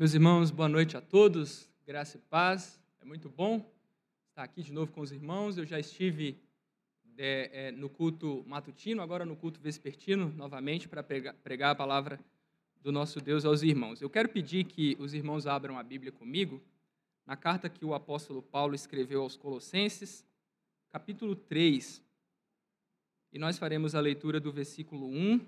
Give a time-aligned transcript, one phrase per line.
[0.00, 2.80] Meus irmãos, boa noite a todos, graça e paz.
[3.02, 3.70] É muito bom
[4.30, 5.58] estar aqui de novo com os irmãos.
[5.58, 6.40] Eu já estive
[7.18, 12.18] é, é, no culto matutino, agora no culto vespertino, novamente, para pregar, pregar a palavra
[12.80, 14.00] do nosso Deus aos irmãos.
[14.00, 16.62] Eu quero pedir que os irmãos abram a Bíblia comigo,
[17.26, 20.26] na carta que o apóstolo Paulo escreveu aos Colossenses,
[20.88, 22.02] capítulo 3.
[23.34, 25.46] E nós faremos a leitura do versículo 1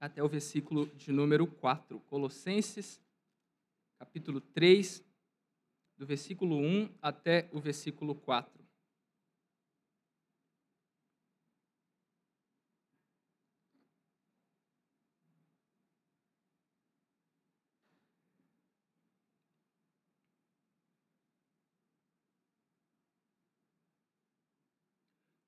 [0.00, 2.00] até o versículo de número 4.
[2.00, 3.00] Colossenses,
[3.98, 5.02] capítulo 3,
[5.96, 8.56] do versículo 1 até o versículo 4.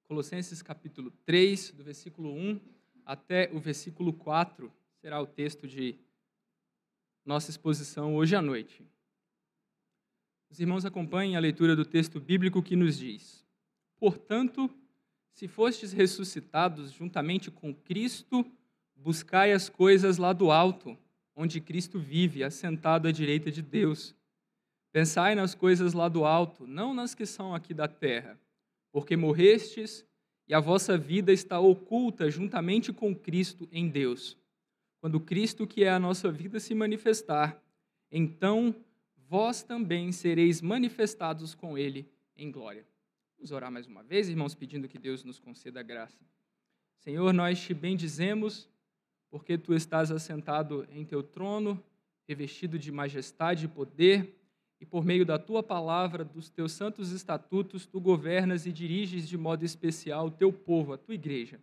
[0.09, 2.78] Colossenses capítulo 3, do versículo 1
[3.09, 5.99] até o versículo 4, será o texto de
[7.25, 8.87] nossa exposição hoje à noite.
[10.51, 13.47] Os irmãos acompanhem a leitura do texto bíblico que nos diz:
[13.97, 14.71] Portanto,
[15.33, 18.45] se fostes ressuscitados juntamente com Cristo,
[18.95, 20.95] buscai as coisas lá do alto,
[21.35, 24.15] onde Cristo vive, assentado à direita de Deus.
[24.93, 28.39] Pensai nas coisas lá do alto, não nas que são aqui da terra,
[28.93, 30.07] porque morrestes
[30.49, 34.37] e a vossa vida está oculta juntamente com Cristo em Deus.
[35.01, 37.63] Quando Cristo, que é a nossa vida, se manifestar,
[38.11, 38.75] então
[39.29, 42.87] vós também sereis manifestados com Ele em glória.
[43.37, 46.19] Vamos orar mais uma vez, irmãos, pedindo que Deus nos conceda graça.
[46.97, 48.69] Senhor, nós te bendizemos,
[49.31, 51.81] porque tu estás assentado em teu trono,
[52.27, 54.35] revestido de majestade e poder
[54.81, 59.37] e por meio da tua palavra, dos teus santos estatutos, tu governas e diriges de
[59.37, 61.61] modo especial o teu povo, a tua igreja.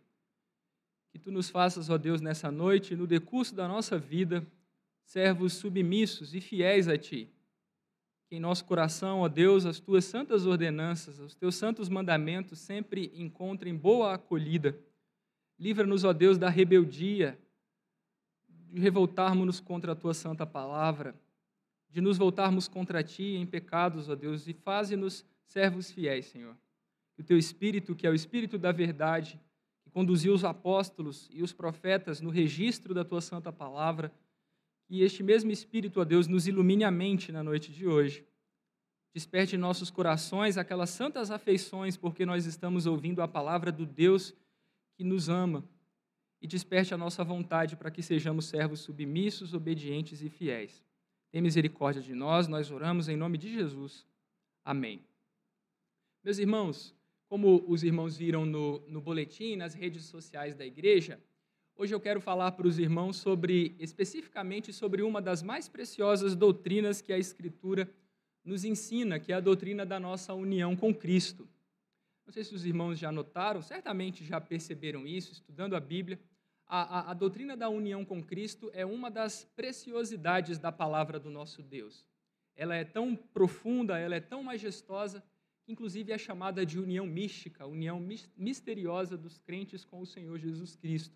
[1.11, 4.45] Que tu nos faças, ó Deus, nessa noite, no decurso da nossa vida,
[5.05, 7.29] servos submissos e fiéis a ti.
[8.27, 13.13] Que em nosso coração, ó Deus, as tuas santas ordenanças, os teus santos mandamentos sempre
[13.15, 14.77] encontrem boa acolhida.
[15.57, 17.39] Livra-nos, ó Deus, da rebeldia,
[18.49, 21.15] de revoltarmos-nos contra a tua santa palavra
[21.95, 26.53] de nos voltarmos contra ti em pecados, ó Deus, e faze-nos servos fiéis, Senhor.
[27.15, 29.39] Que o teu Espírito, que é o Espírito da verdade,
[29.81, 34.13] que conduziu os apóstolos e os profetas no registro da tua santa palavra,
[34.83, 38.27] que este mesmo Espírito, ó Deus, nos ilumine a mente na noite de hoje.
[39.13, 44.33] Desperte em nossos corações aquelas santas afeições, porque nós estamos ouvindo a palavra do Deus
[44.97, 45.63] que nos ama.
[46.41, 50.83] E desperte a nossa vontade para que sejamos servos submissos, obedientes e fiéis.
[51.35, 54.05] Tem misericórdia de nós, nós oramos em nome de Jesus.
[54.63, 55.01] Amém.
[56.23, 56.95] Meus irmãos,
[57.27, 61.19] como os irmãos viram no, no boletim, nas redes sociais da igreja,
[61.75, 67.01] hoje eu quero falar para os irmãos sobre, especificamente, sobre uma das mais preciosas doutrinas
[67.01, 67.93] que a Escritura
[68.41, 71.45] nos ensina, que é a doutrina da nossa união com Cristo.
[72.25, 76.17] Não sei se os irmãos já notaram, certamente já perceberam isso, estudando a Bíblia
[76.67, 81.29] a, a, a, doutrina da união com Cristo é uma das preciosidades da palavra do
[81.29, 82.05] nosso Deus.
[82.55, 85.23] Ela é tão profunda, ela é tão majestosa,
[85.67, 87.99] inclusive é chamada de união mística, união
[88.35, 91.15] misteriosa dos crentes com o Senhor Jesus Cristo.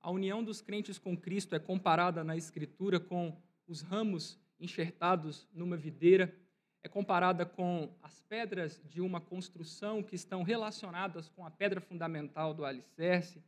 [0.00, 3.36] A união dos crentes com Cristo é comparada na Escritura com
[3.66, 6.34] os ramos enxertados numa videira,
[6.82, 12.54] é comparada com as pedras de uma construção que estão relacionadas com a pedra fundamental
[12.54, 13.42] do alicerce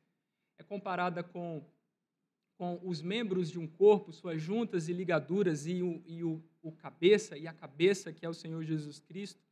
[0.61, 1.65] é comparada com,
[2.59, 6.71] com os membros de um corpo, suas juntas e ligaduras, e, o, e o, o
[6.71, 9.43] cabeça, e a cabeça, que é o Senhor Jesus Cristo,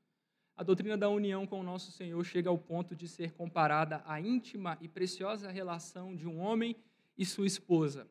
[0.54, 4.20] a doutrina da união com o nosso Senhor chega ao ponto de ser comparada à
[4.20, 6.76] íntima e preciosa relação de um homem
[7.16, 8.06] e sua esposa.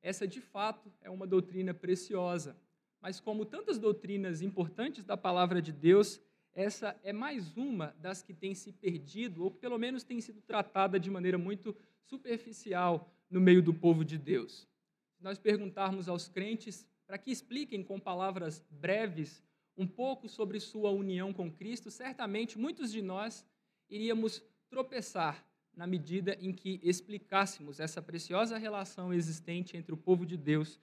[0.00, 2.56] Essa, de fato, é uma doutrina preciosa,
[3.02, 6.18] mas como tantas doutrinas importantes da palavra de Deus,
[6.54, 10.98] essa é mais uma das que tem se perdido, ou pelo menos tem sido tratada
[10.98, 14.68] de maneira muito superficial no meio do povo de Deus.
[15.16, 19.42] Se nós perguntarmos aos crentes para que expliquem com palavras breves
[19.76, 23.46] um pouco sobre sua união com Cristo, certamente muitos de nós
[23.88, 25.44] iríamos tropeçar
[25.74, 30.78] na medida em que explicássemos essa preciosa relação existente entre o povo de Deus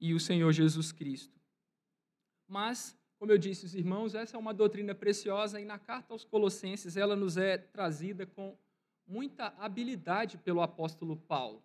[0.00, 1.38] e o Senhor Jesus Cristo.
[2.48, 6.24] Mas como eu disse, os irmãos, essa é uma doutrina preciosa e na carta aos
[6.24, 8.56] Colossenses ela nos é trazida com
[9.06, 11.62] muita habilidade pelo apóstolo Paulo.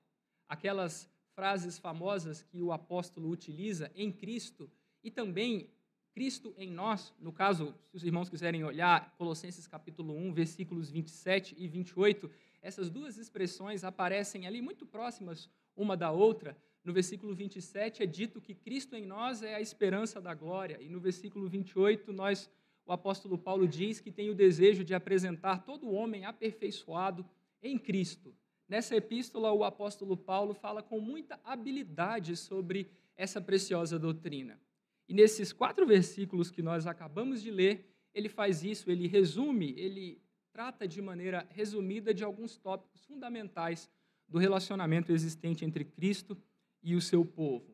[0.49, 4.69] Aquelas frases famosas que o apóstolo utiliza em Cristo
[5.01, 5.69] e também
[6.11, 11.55] Cristo em nós, no caso, se os irmãos quiserem olhar Colossenses capítulo 1, versículos 27
[11.57, 12.29] e 28,
[12.61, 18.39] essas duas expressões aparecem ali muito próximas uma da outra No versículo 27 é dito
[18.39, 20.77] que Cristo em nós é a esperança da glória.
[20.79, 22.47] E no versículo 28, nós,
[22.85, 27.25] o apóstolo Paulo diz que tem o desejo de apresentar todo homem aperfeiçoado
[27.59, 28.35] em Cristo.
[28.69, 34.61] Nessa epístola, o apóstolo Paulo fala com muita habilidade sobre essa preciosa doutrina.
[35.09, 40.21] E nesses quatro versículos que nós acabamos de ler, ele faz isso, ele resume, ele
[40.51, 43.89] trata de maneira resumida de alguns tópicos fundamentais
[44.27, 46.54] do relacionamento existente entre Cristo e
[46.93, 47.65] o seu povo.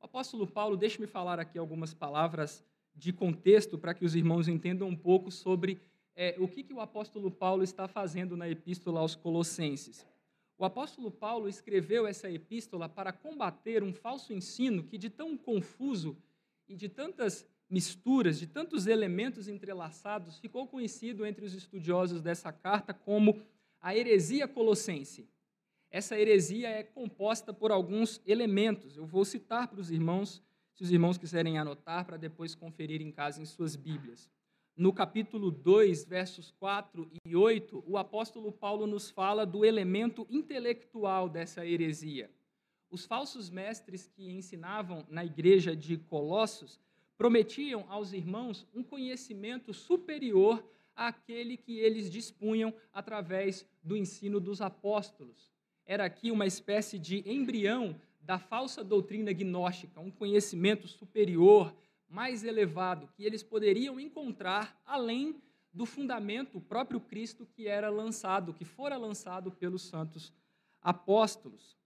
[0.00, 4.88] O apóstolo Paulo, deixe-me falar aqui algumas palavras de contexto para que os irmãos entendam
[4.88, 5.80] um pouco sobre
[6.16, 10.06] é, o que, que o apóstolo Paulo está fazendo na epístola aos Colossenses.
[10.58, 16.16] O apóstolo Paulo escreveu essa epístola para combater um falso ensino que, de tão confuso
[16.68, 22.92] e de tantas misturas, de tantos elementos entrelaçados, ficou conhecido entre os estudiosos dessa carta
[22.92, 23.40] como
[23.80, 25.26] a heresia colossense.
[25.92, 28.96] Essa heresia é composta por alguns elementos.
[28.96, 30.42] Eu vou citar para os irmãos,
[30.72, 34.30] se os irmãos quiserem anotar, para depois conferir em casa em suas Bíblias.
[34.74, 41.28] No capítulo 2, versos 4 e 8, o apóstolo Paulo nos fala do elemento intelectual
[41.28, 42.30] dessa heresia.
[42.90, 46.80] Os falsos mestres que ensinavam na igreja de Colossos
[47.18, 50.64] prometiam aos irmãos um conhecimento superior
[50.96, 55.51] àquele que eles dispunham através do ensino dos apóstolos
[55.86, 61.74] era aqui uma espécie de embrião da falsa doutrina gnóstica, um conhecimento superior,
[62.08, 65.34] mais elevado, que eles poderiam encontrar além
[65.72, 70.32] do fundamento próprio Cristo que era lançado, que fora lançado pelos santos
[70.80, 71.76] apóstolos.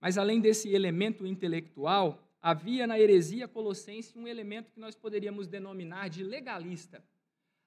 [0.00, 6.08] Mas além desse elemento intelectual, havia na heresia colossense um elemento que nós poderíamos denominar
[6.08, 7.02] de legalista.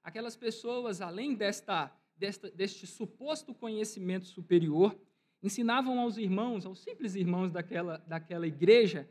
[0.04, 4.96] Aquelas pessoas, além desta, desta, deste suposto conhecimento superior,
[5.44, 9.08] ensinavam aos irmãos, aos simples irmãos daquela, daquela igreja,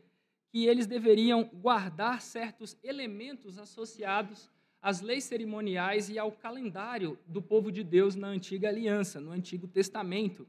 [0.49, 4.49] que eles deveriam guardar certos elementos associados
[4.81, 9.67] às leis cerimoniais e ao calendário do povo de Deus na antiga aliança, no Antigo
[9.67, 10.47] Testamento.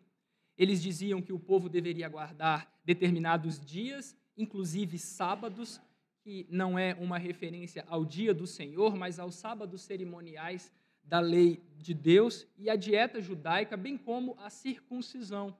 [0.56, 5.80] Eles diziam que o povo deveria guardar determinados dias, inclusive sábados,
[6.22, 10.72] que não é uma referência ao dia do Senhor, mas aos sábados cerimoniais
[11.02, 15.54] da lei de Deus, e a dieta judaica, bem como a circuncisão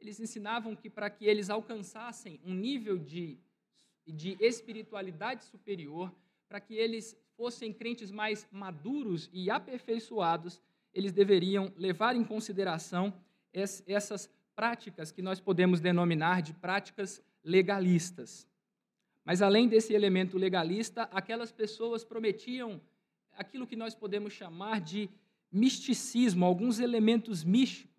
[0.00, 3.38] eles ensinavam que para que eles alcançassem um nível de,
[4.06, 6.12] de espiritualidade superior,
[6.48, 10.60] para que eles fossem crentes mais maduros e aperfeiçoados,
[10.92, 13.12] eles deveriam levar em consideração
[13.52, 18.48] essas práticas que nós podemos denominar de práticas legalistas.
[19.24, 22.80] Mas além desse elemento legalista, aquelas pessoas prometiam
[23.32, 25.08] aquilo que nós podemos chamar de
[25.52, 27.89] misticismo, alguns elementos místicos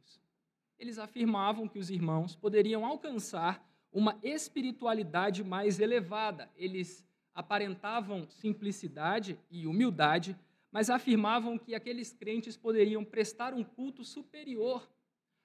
[0.81, 3.63] eles afirmavam que os irmãos poderiam alcançar
[3.93, 6.49] uma espiritualidade mais elevada.
[6.55, 7.05] Eles
[7.35, 10.35] aparentavam simplicidade e humildade,
[10.71, 14.91] mas afirmavam que aqueles crentes poderiam prestar um culto superior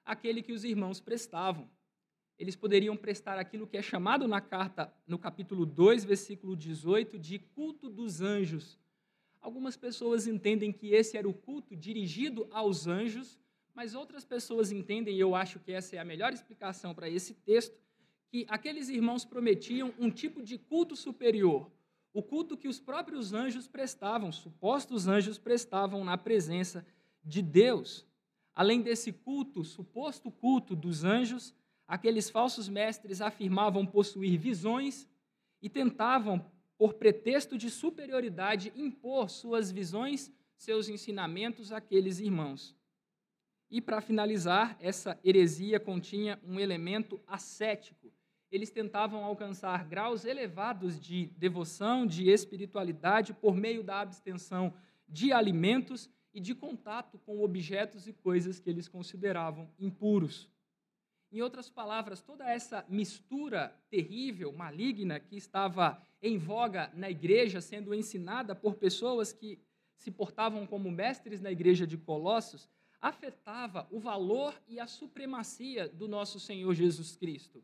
[0.06, 1.68] àquele que os irmãos prestavam.
[2.38, 7.38] Eles poderiam prestar aquilo que é chamado na carta, no capítulo 2, versículo 18, de
[7.38, 8.78] culto dos anjos.
[9.38, 13.38] Algumas pessoas entendem que esse era o culto dirigido aos anjos,
[13.76, 17.34] mas outras pessoas entendem, e eu acho que essa é a melhor explicação para esse
[17.34, 17.76] texto,
[18.30, 21.70] que aqueles irmãos prometiam um tipo de culto superior,
[22.14, 26.86] o culto que os próprios anjos prestavam, supostos anjos prestavam na presença
[27.22, 28.06] de Deus.
[28.54, 31.54] Além desse culto, suposto culto dos anjos,
[31.86, 35.06] aqueles falsos mestres afirmavam possuir visões
[35.60, 36.42] e tentavam,
[36.78, 42.74] por pretexto de superioridade, impor suas visões, seus ensinamentos àqueles irmãos.
[43.70, 48.12] E para finalizar, essa heresia continha um elemento ascético.
[48.50, 54.72] Eles tentavam alcançar graus elevados de devoção, de espiritualidade por meio da abstenção
[55.08, 60.48] de alimentos e de contato com objetos e coisas que eles consideravam impuros.
[61.32, 67.92] Em outras palavras, toda essa mistura terrível, maligna, que estava em voga na igreja, sendo
[67.92, 69.60] ensinada por pessoas que
[69.96, 72.68] se portavam como mestres na igreja de Colossos,
[73.06, 77.62] afetava o valor e a supremacia do nosso Senhor Jesus Cristo.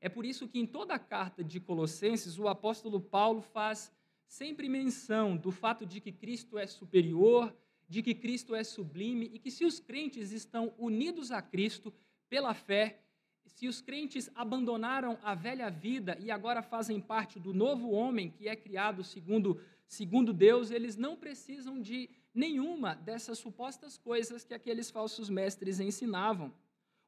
[0.00, 3.92] É por isso que em toda a carta de Colossenses, o apóstolo Paulo faz
[4.28, 7.52] sempre menção do fato de que Cristo é superior,
[7.88, 11.92] de que Cristo é sublime e que se os crentes estão unidos a Cristo
[12.28, 13.00] pela fé,
[13.44, 18.48] se os crentes abandonaram a velha vida e agora fazem parte do novo homem que
[18.48, 24.90] é criado segundo, segundo Deus, eles não precisam de nenhuma dessas supostas coisas que aqueles
[24.90, 26.52] falsos mestres ensinavam.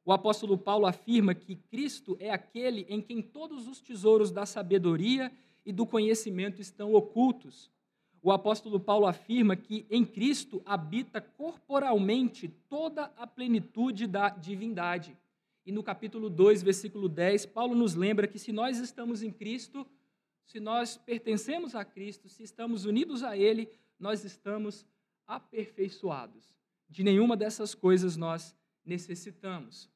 [0.03, 5.31] O apóstolo Paulo afirma que Cristo é aquele em quem todos os tesouros da sabedoria
[5.63, 7.69] e do conhecimento estão ocultos.
[8.21, 15.15] O apóstolo Paulo afirma que em Cristo habita corporalmente toda a plenitude da divindade.
[15.65, 19.85] E no capítulo 2, versículo 10, Paulo nos lembra que se nós estamos em Cristo,
[20.43, 23.69] se nós pertencemos a Cristo, se estamos unidos a Ele,
[23.99, 24.85] nós estamos
[25.29, 26.43] aperfeiçoados.
[26.89, 29.87] De nenhuma dessas coisas nós necessitamos.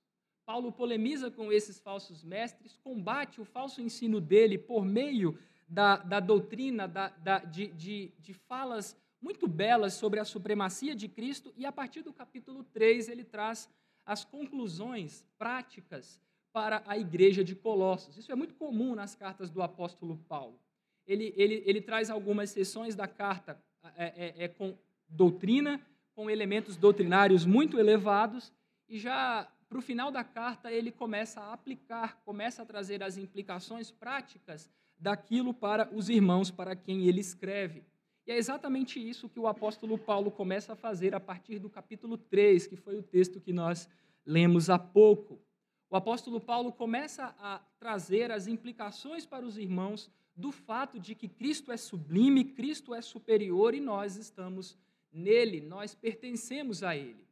[0.46, 5.38] Paulo polemiza com esses falsos mestres, combate o falso ensino dele por meio
[5.68, 11.08] da, da doutrina, da, da, de, de, de falas muito belas sobre a supremacia de
[11.08, 13.70] Cristo, e a partir do capítulo 3 ele traz
[14.06, 16.22] as conclusões práticas
[16.52, 18.18] para a igreja de Colossos.
[18.18, 20.60] Isso é muito comum nas cartas do apóstolo Paulo.
[21.08, 23.60] Ele, ele, ele traz algumas sessões da carta
[23.96, 24.78] é, é, é, com
[25.10, 25.82] doutrina,
[26.14, 28.52] com elementos doutrinários muito elevados,
[28.88, 33.18] e já para o final da carta ele começa a aplicar, começa a trazer as
[33.18, 34.70] implicações práticas
[35.00, 37.84] daquilo para os irmãos para quem ele escreve.
[38.26, 42.18] E é exatamente isso que o apóstolo Paulo começa a fazer a partir do capítulo
[42.18, 43.90] 3, que foi o texto que nós
[44.26, 45.42] lemos há pouco.
[45.90, 51.28] O apóstolo Paulo começa a trazer as implicações para os irmãos do fato de que
[51.28, 54.78] Cristo é sublime, Cristo é superior e nós estamos
[55.14, 57.24] nele, nós pertencemos a ele.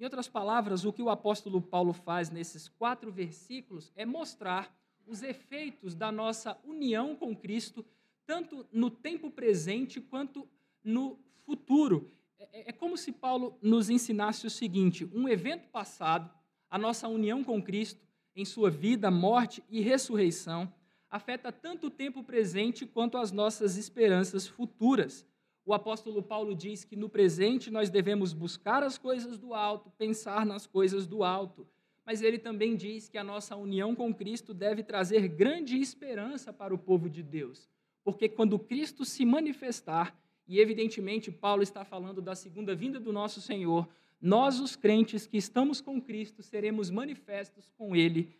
[0.00, 4.76] Em outras palavras, o que o apóstolo Paulo faz nesses quatro versículos é mostrar
[5.06, 7.84] os efeitos da nossa união com Cristo,
[8.26, 10.46] tanto no tempo presente quanto
[10.84, 12.10] no futuro.
[12.38, 16.30] É, é, é como se Paulo nos ensinasse o seguinte: um evento passado,
[16.70, 20.72] a nossa união com Cristo, em sua vida, morte e ressurreição,
[21.10, 25.26] afeta tanto o tempo presente quanto as nossas esperanças futuras.
[25.68, 30.44] O apóstolo Paulo diz que no presente nós devemos buscar as coisas do alto, pensar
[30.44, 31.66] nas coisas do alto
[32.08, 36.74] mas ele também diz que a nossa união com Cristo deve trazer grande esperança para
[36.74, 37.68] o povo de Deus.
[38.02, 43.42] Porque quando Cristo se manifestar, e evidentemente Paulo está falando da segunda vinda do nosso
[43.42, 43.86] Senhor,
[44.18, 48.34] nós, os crentes que estamos com Cristo, seremos manifestos com Ele,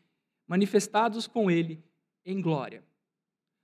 [0.47, 1.85] manifestados com Ele
[2.25, 2.83] em glória.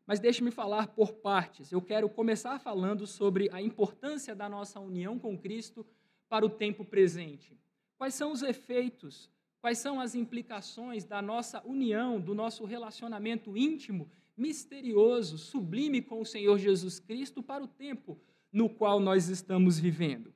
[0.06, 1.72] Mas deixe-me falar por partes.
[1.72, 5.86] Eu quero começar falando sobre a importância da nossa união com Cristo
[6.28, 7.58] para o tempo presente.
[7.96, 9.30] Quais são os efeitos
[9.64, 16.26] Quais são as implicações da nossa união, do nosso relacionamento íntimo, misterioso, sublime com o
[16.26, 18.20] Senhor Jesus Cristo para o tempo
[18.52, 20.34] no qual nós estamos vivendo?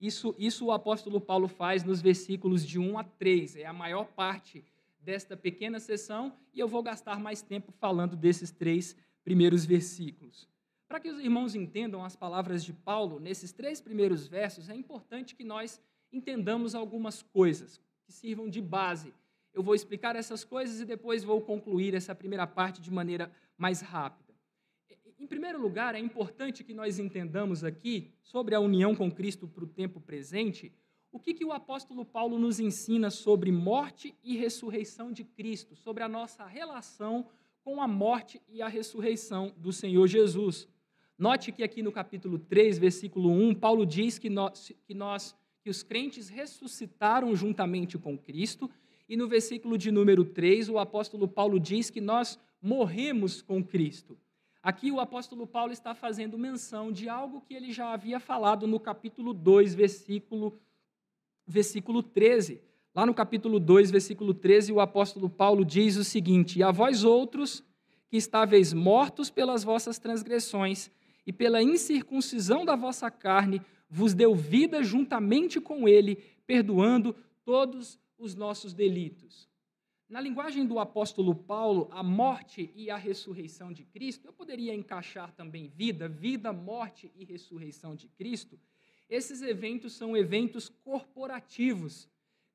[0.00, 4.06] Isso, isso o apóstolo Paulo faz nos versículos de 1 a 3, é a maior
[4.06, 4.64] parte
[5.06, 10.48] desta pequena sessão, e eu vou gastar mais tempo falando desses três primeiros versículos.
[10.88, 15.36] Para que os irmãos entendam as palavras de Paulo nesses três primeiros versos, é importante
[15.36, 15.80] que nós
[16.12, 19.14] entendamos algumas coisas que sirvam de base.
[19.54, 23.80] Eu vou explicar essas coisas e depois vou concluir essa primeira parte de maneira mais
[23.80, 24.34] rápida.
[25.20, 29.64] Em primeiro lugar, é importante que nós entendamos aqui sobre a união com Cristo para
[29.64, 30.72] o tempo presente,
[31.10, 36.02] o que, que o apóstolo Paulo nos ensina sobre morte e ressurreição de Cristo, sobre
[36.02, 37.26] a nossa relação
[37.64, 40.68] com a morte e a ressurreição do Senhor Jesus.
[41.18, 45.34] Note que aqui no capítulo 3, versículo 1, Paulo diz que nós, que nós
[45.66, 48.70] que os crentes ressuscitaram juntamente com Cristo,
[49.08, 54.16] e no versículo de número 3, o apóstolo Paulo diz que nós morremos com Cristo.
[54.62, 58.78] Aqui o apóstolo Paulo está fazendo menção de algo que ele já havia falado no
[58.78, 60.56] capítulo 2, versículo,
[61.46, 62.60] versículo 13.
[62.94, 67.04] Lá no capítulo 2, versículo 13, o apóstolo Paulo diz o seguinte: E a vós
[67.04, 67.62] outros,
[68.08, 70.90] que estáveis mortos pelas vossas transgressões
[71.26, 78.34] e pela incircuncisão da vossa carne, vos deu vida juntamente com ele, perdoando todos os
[78.34, 79.48] nossos delitos.
[80.08, 85.32] Na linguagem do apóstolo Paulo, a morte e a ressurreição de Cristo, eu poderia encaixar
[85.32, 88.58] também vida, vida, morte e ressurreição de Cristo.
[89.08, 92.08] Esses eventos são eventos corporativos.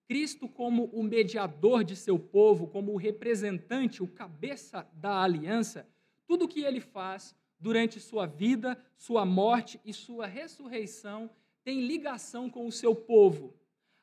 [0.08, 5.88] Cristo, como o mediador de seu povo, como o representante, o cabeça da aliança,
[6.28, 11.30] tudo o que ele faz durante sua vida, sua morte e sua ressurreição
[11.64, 13.54] tem ligação com o seu povo.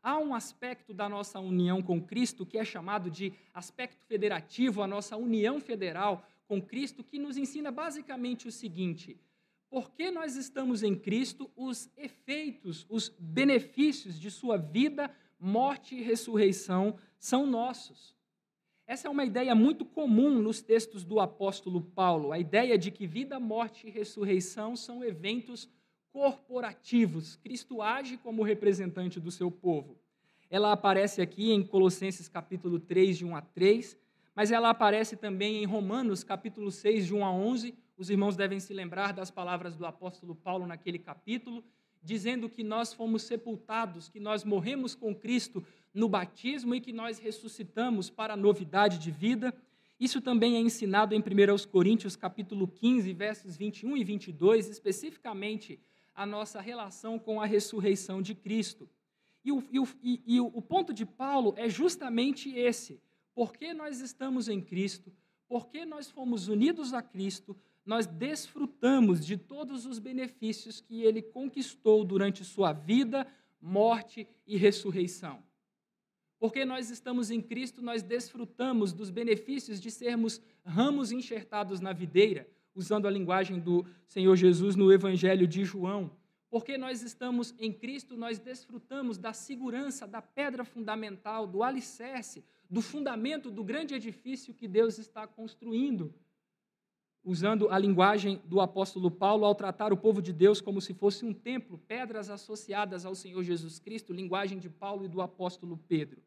[0.02, 4.86] Há um aspecto da nossa união com Cristo que é chamado de aspecto federativo, a
[4.86, 9.20] nossa união federal com Cristo, que nos ensina basicamente o seguinte:
[9.70, 16.96] porque nós estamos em Cristo, os efeitos, os benefícios de sua vida, morte e ressurreição
[17.18, 18.16] são nossos.
[18.86, 23.06] Essa é uma ideia muito comum nos textos do apóstolo Paulo, a ideia de que
[23.06, 25.68] vida, morte e ressurreição são eventos
[26.10, 27.36] corporativos.
[27.36, 29.98] Cristo age como representante do seu povo.
[30.50, 33.98] ela aparece aqui em Colossenses capítulo 3, de 1 a 3,
[34.34, 37.74] mas ela aparece também em Romanos capítulo 6, de 1 a 11.
[37.98, 41.64] Os irmãos devem se lembrar das palavras do apóstolo Paulo naquele capítulo,
[42.00, 47.18] dizendo que nós fomos sepultados, que nós morremos com Cristo no batismo e que nós
[47.18, 49.52] ressuscitamos para a novidade de vida.
[49.98, 55.80] Isso também é ensinado em 1 Coríntios capítulo 15, versos 21 e 22, especificamente
[56.14, 58.88] a nossa relação com a ressurreição de Cristo.
[59.44, 59.88] E o, e o,
[60.24, 63.00] e, o ponto de Paulo é justamente esse.
[63.34, 65.12] Porque nós estamos em Cristo,
[65.48, 67.56] porque nós fomos unidos a Cristo,
[67.88, 73.26] nós desfrutamos de todos os benefícios que ele conquistou durante sua vida,
[73.58, 75.42] morte e ressurreição.
[76.38, 82.46] Porque nós estamos em Cristo, nós desfrutamos dos benefícios de sermos ramos enxertados na videira,
[82.74, 86.10] usando a linguagem do Senhor Jesus no Evangelho de João.
[86.50, 92.82] Porque nós estamos em Cristo, nós desfrutamos da segurança, da pedra fundamental, do alicerce, do
[92.82, 96.14] fundamento do grande edifício que Deus está construindo.
[97.24, 101.24] Usando a linguagem do apóstolo Paulo ao tratar o povo de Deus como se fosse
[101.24, 106.22] um templo, pedras associadas ao Senhor Jesus Cristo, linguagem de Paulo e do apóstolo Pedro.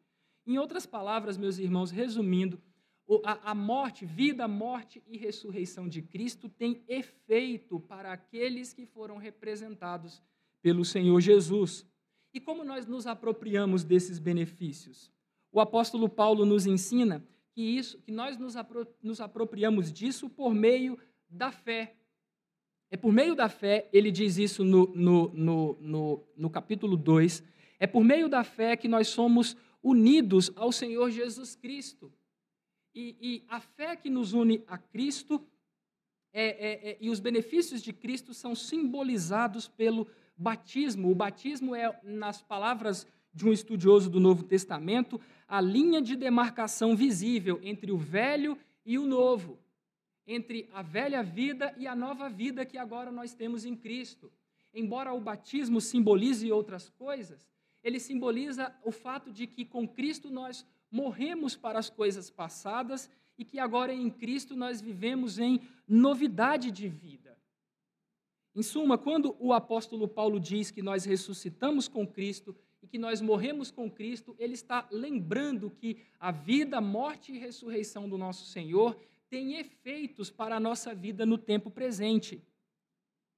[0.46, 2.62] Em outras palavras, meus irmãos, resumindo,
[3.26, 10.22] a, morte, vida, morte e ressurreição de Cristo tem efeito para aqueles que foram representados
[10.62, 11.86] pelo Senhor Jesus.
[12.34, 15.12] E como nós nos apropriamos desses benefícios?
[15.52, 20.54] O apóstolo Paulo nos ensina que, isso, que nós nos, apro nos apropriamos disso por
[20.54, 20.98] meio
[21.30, 21.96] da fé.
[22.90, 27.44] É por meio da fé, ele diz isso no, no, no, no, no capítulo 2,
[27.80, 32.12] é por meio da fé que nós somos unidos ao Senhor Jesus Cristo.
[32.94, 35.46] E, e a fé que nos une a Cristo
[36.34, 41.10] é, é, é, e os benefícios de Cristo são simbolizados pelo batismo.
[41.10, 45.20] O batismo é, nas palavras de um estudioso do Novo Testamento,
[45.52, 49.60] a linha de demarcação visível entre o velho e o novo,
[50.26, 54.32] entre a velha vida e a nova vida que agora nós temos em Cristo.
[54.74, 57.50] Embora o batismo simbolize outras coisas,
[57.84, 63.44] ele simboliza o fato de que com Cristo nós morremos para as coisas passadas e
[63.44, 67.38] que agora em Cristo nós vivemos em novidade de vida.
[68.56, 73.22] Em suma, quando o apóstolo Paulo diz que nós ressuscitamos com Cristo e que nós
[73.22, 78.98] morremos com Cristo, ele está lembrando que a vida, morte e ressurreição do nosso Senhor
[79.30, 82.44] tem efeitos para a nossa vida no tempo presente.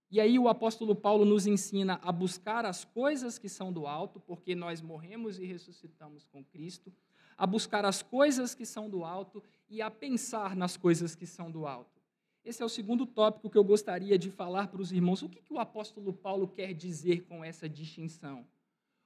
[0.09, 4.19] E aí o apóstolo Paulo nos ensina a buscar as coisas que são do alto,
[4.19, 6.93] porque nós morremos e ressuscitamos com Cristo,
[7.37, 11.49] a buscar as coisas que são do alto e a pensar nas coisas que são
[11.49, 11.99] do alto.
[12.45, 15.21] Esse é o segundo tópico que eu gostaria de falar para os irmãos.
[15.21, 18.45] O que, que o apóstolo Paulo quer dizer com essa distinção?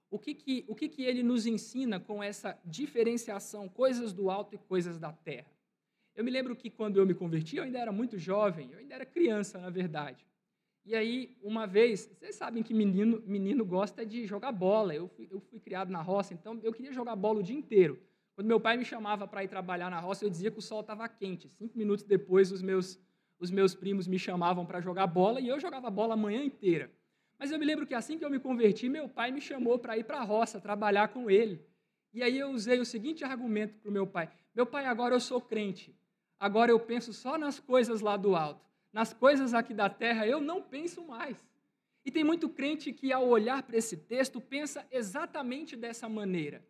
[0.09, 4.55] O que, que, o que, que ele nos ensina com essa diferenciação, coisas do alto
[4.55, 5.51] e coisas da terra?
[6.15, 8.95] Eu me lembro que quando eu me converti, eu ainda era muito jovem, eu ainda
[8.95, 10.25] era criança, na verdade.
[10.87, 14.95] E aí, uma vez, vocês sabem que menino, menino gosta de jogar bola.
[14.95, 17.99] Eu fui, eu fui criado na roça, então eu queria jogar bola o dia inteiro.
[18.35, 20.79] Quando meu pai me chamava para ir trabalhar na roça, eu dizia que o sol
[20.79, 21.49] estava quente.
[21.49, 22.97] Cinco minutos depois, os meus,
[23.37, 26.89] os meus primos me chamavam para jogar bola e eu jogava bola a manhã inteira.
[27.39, 29.97] Mas eu me lembro que assim que eu me converti, meu pai me chamou para
[29.97, 31.65] ir para a roça, trabalhar com ele.
[32.13, 35.19] E aí eu usei o seguinte argumento para o meu pai: Meu pai, agora eu
[35.19, 35.95] sou crente.
[36.39, 40.41] Agora eu penso só nas coisas lá do alto nas coisas aqui da terra, eu
[40.41, 41.37] não penso mais.
[42.03, 46.65] E tem muito crente que, ao olhar para esse texto, pensa exatamente dessa maneira.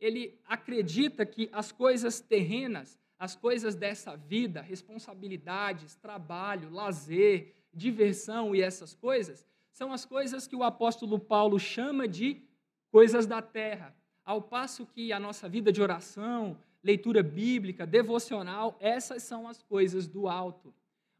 [0.00, 8.62] Ele acredita que as coisas terrenas, as coisas dessa vida, responsabilidades, trabalho, lazer, diversão e
[8.62, 12.42] essas coisas, são as coisas que o apóstolo Paulo chama de
[12.90, 13.94] coisas da terra.
[14.24, 20.06] Ao passo que a nossa vida de oração, leitura bíblica, devocional, essas são as coisas
[20.06, 20.74] do alto.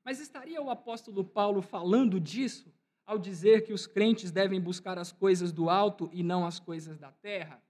[0.04, 2.72] Mas estaria o apóstolo Paulo falando disso
[3.06, 6.98] ao dizer que os crentes devem buscar as coisas do alto e não as coisas
[6.98, 7.62] da terra?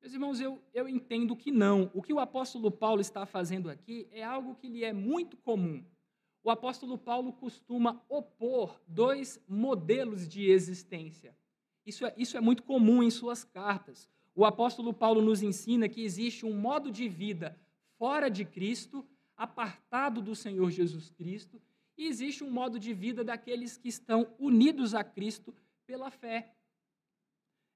[0.00, 1.90] Meus irmãos, eu, eu entendo que não.
[1.92, 5.84] O que o apóstolo Paulo está fazendo aqui é algo que lhe é muito comum.
[6.46, 11.36] O apóstolo Paulo costuma opor dois modelos de existência.
[11.84, 14.08] Isso é, isso é muito comum em suas cartas.
[14.32, 17.58] O apóstolo Paulo nos ensina que existe um modo de vida
[17.98, 19.04] fora de Cristo
[19.36, 21.60] apartado do Senhor Jesus Cristo,
[21.98, 25.52] e existe um modo de vida daqueles que estão unidos a Cristo
[25.84, 26.54] pela fé.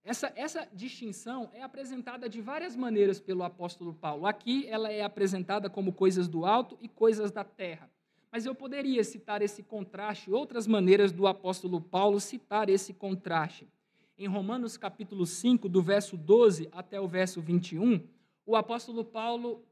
[0.04, 4.26] Essa, essa distinção é apresentada de várias maneiras pelo apóstolo Paulo.
[4.26, 7.90] Aqui ela é apresentada como coisas do alto e coisas da terra.
[8.32, 13.68] Mas eu poderia citar esse contraste, outras maneiras do apóstolo Paulo citar esse contraste.
[14.16, 18.06] em Romanos capítulo 5, do verso 12 até o verso 21,
[18.44, 19.64] o apóstolo Paulo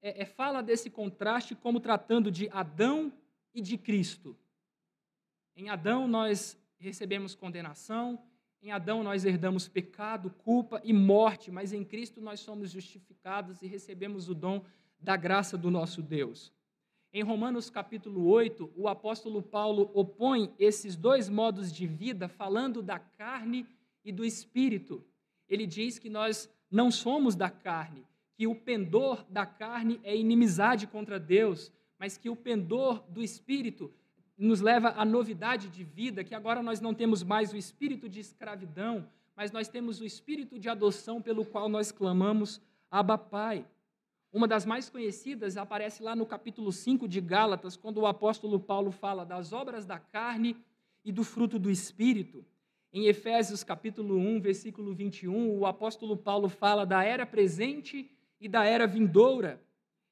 [0.00, 3.12] é, é, fala desse contraste como tratando de Adão
[3.52, 4.36] e de Cristo.
[5.56, 8.22] Em Adão nós recebemos condenação,
[8.62, 13.66] em Adão nós herdamos pecado, culpa e morte, mas em Cristo nós somos justificados e
[13.66, 14.64] recebemos o dom
[15.00, 16.52] da graça do nosso Deus.
[17.12, 22.98] Em Romanos capítulo 8, o apóstolo Paulo opõe esses dois modos de vida, falando da
[22.98, 23.66] carne
[24.04, 25.02] e do espírito.
[25.48, 30.86] Ele diz que nós não somos da carne, que o pendor da carne é inimizade
[30.86, 33.90] contra Deus, mas que o pendor do espírito
[34.36, 38.20] nos leva à novidade de vida, que agora nós não temos mais o espírito de
[38.20, 43.66] escravidão, mas nós temos o espírito de adoção pelo qual nós clamamos Abba Pai.
[44.38, 48.92] Uma das mais conhecidas aparece lá no capítulo 5 de Gálatas, quando o apóstolo Paulo
[48.92, 50.56] fala das obras da carne
[51.04, 52.44] e do fruto do espírito.
[52.92, 58.08] Em Efésios capítulo 1, versículo 21, o apóstolo Paulo fala da era presente
[58.40, 59.60] e da era vindoura.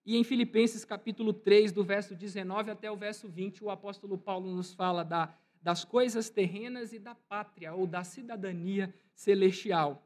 [0.04, 4.50] E em Filipenses capítulo 3, do verso 19 até o verso 20, o apóstolo Paulo
[4.50, 10.04] nos fala da, das coisas terrenas e da pátria, ou da cidadania celestial.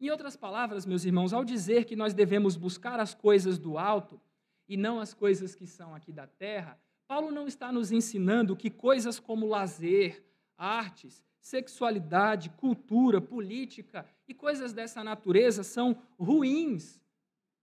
[0.00, 4.20] Em outras palavras, meus irmãos, ao dizer que nós devemos buscar as coisas do alto
[4.68, 8.70] e não as coisas que são aqui da terra, Paulo não está nos ensinando que
[8.70, 10.24] coisas como lazer,
[10.56, 17.00] artes, sexualidade, cultura, política e coisas dessa natureza são ruins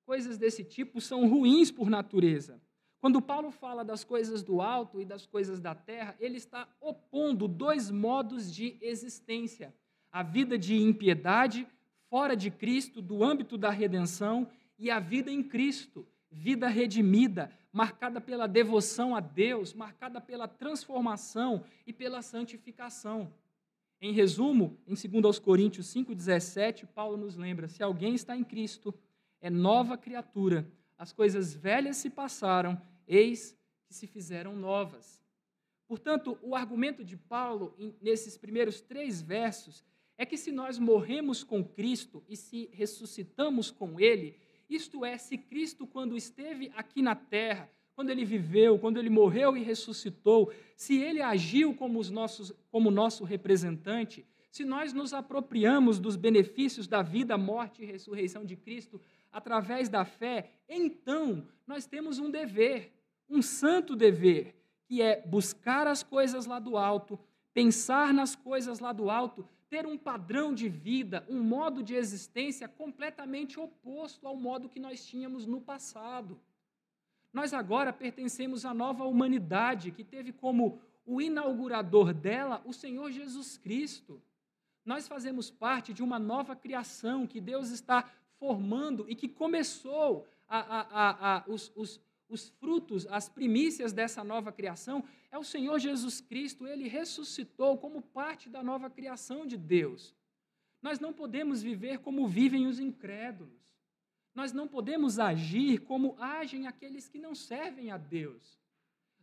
[0.07, 2.61] coisas desse tipo são ruins por natureza.
[3.01, 7.45] Quando Paulo fala das coisas do alto e das coisas da terra, ele está opondo
[7.45, 9.75] dois modos de existência:
[10.09, 11.67] a vida de impiedade,
[12.09, 18.19] fora de Cristo, do âmbito da redenção, e a vida em Cristo, vida redimida, marcada
[18.21, 23.31] pela devoção a Deus, marcada pela transformação e pela santificação.
[23.99, 28.93] Em resumo, em 2 Coríntios 5,17, Paulo nos lembra: se alguém está em Cristo,
[29.41, 30.71] é nova criatura.
[30.97, 35.21] As coisas velhas se passaram, eis que se fizeram novas.
[35.87, 39.83] Portanto, o argumento de Paulo, nesses primeiros três versos,
[40.17, 44.35] é que se nós morremos com Cristo e se ressuscitamos com Ele,
[44.69, 49.57] isto é, se Cristo, quando esteve aqui na terra, quando ele viveu, quando ele morreu
[49.57, 55.99] e ressuscitou, se ele agiu como, os nossos, como nosso representante, se nós nos apropriamos
[55.99, 59.01] dos benefícios da vida, morte e ressurreição de Cristo,
[59.31, 62.93] através da fé, então nós temos um dever,
[63.29, 67.19] um santo dever, que é buscar as coisas lá do alto,
[67.53, 72.67] pensar nas coisas lá do alto, ter um padrão de vida, um modo de existência
[72.67, 76.39] completamente oposto ao modo que nós tínhamos no passado.
[77.33, 83.57] Nós agora pertencemos à nova humanidade, que teve como o inaugurador dela o Senhor Jesus
[83.57, 84.21] Cristo.
[84.85, 90.59] Nós fazemos parte de uma nova criação que Deus está formando e que começou a,
[90.59, 91.99] a, a, os, os,
[92.29, 96.67] os frutos, as primícias dessa nova criação, é o Senhor Jesus Cristo.
[96.67, 100.15] Ele ressuscitou como parte da nova criação de Deus.
[100.81, 103.75] Nós não podemos viver como vivem os incrédulos.
[104.35, 108.59] Nós não podemos agir como agem aqueles que não servem a Deus.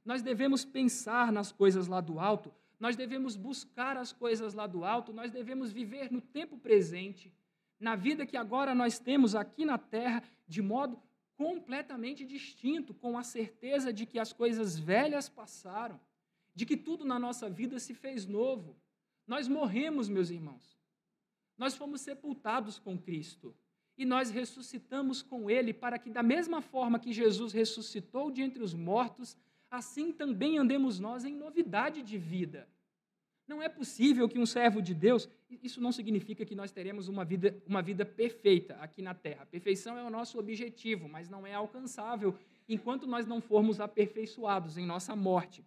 [0.05, 4.85] Nós devemos pensar nas coisas lá do alto, nós devemos buscar as coisas lá do
[4.85, 7.33] alto, nós devemos viver no tempo presente
[7.79, 11.01] na vida que agora nós temos aqui na terra, de modo
[11.37, 16.01] completamente distinto, com a certeza de que as coisas velhas passaram,
[16.55, 18.77] de que tudo na nossa vida se fez novo.
[19.27, 20.79] Nós morremos, meus irmãos.
[21.57, 23.55] Nós fomos sepultados com Cristo
[23.97, 28.63] e nós ressuscitamos com Ele, para que, da mesma forma que Jesus ressuscitou de entre
[28.63, 29.37] os mortos,
[29.71, 32.69] assim também andemos nós em novidade de vida.
[33.47, 35.29] Não é possível que um servo de Deus,
[35.63, 39.43] isso não significa que nós teremos uma vida, uma vida perfeita aqui na terra.
[39.43, 42.37] A perfeição é o nosso objetivo, mas não é alcançável
[42.69, 45.65] enquanto nós não formos aperfeiçoados em nossa morte.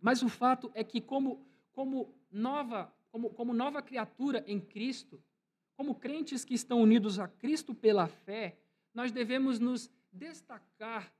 [0.00, 5.22] Mas o fato é que, como, como, nova, como, como nova criatura em Cristo,
[5.76, 8.58] como crentes que estão unidos a Cristo pela fé,
[8.94, 11.12] nós devemos nos destacar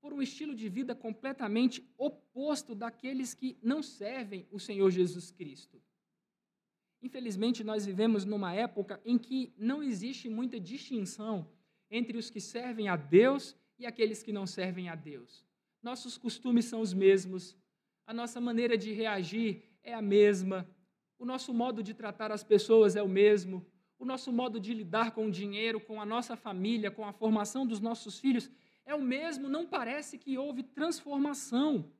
[0.00, 5.80] por um estilo de vida completamente oposto daqueles que não servem o Senhor Jesus Cristo.
[7.02, 11.48] Infelizmente, nós vivemos numa época em que não existe muita distinção
[11.90, 15.44] entre os que servem a Deus e aqueles que não servem a Deus.
[15.82, 17.56] Nossos costumes são os mesmos,
[18.06, 20.68] a nossa maneira de reagir é a mesma,
[21.18, 23.66] o nosso modo de tratar as pessoas é o mesmo,
[23.98, 27.66] o nosso modo de lidar com o dinheiro, com a nossa família, com a formação
[27.66, 28.50] dos nossos filhos
[28.84, 31.90] é o mesmo, não parece que houve transformação.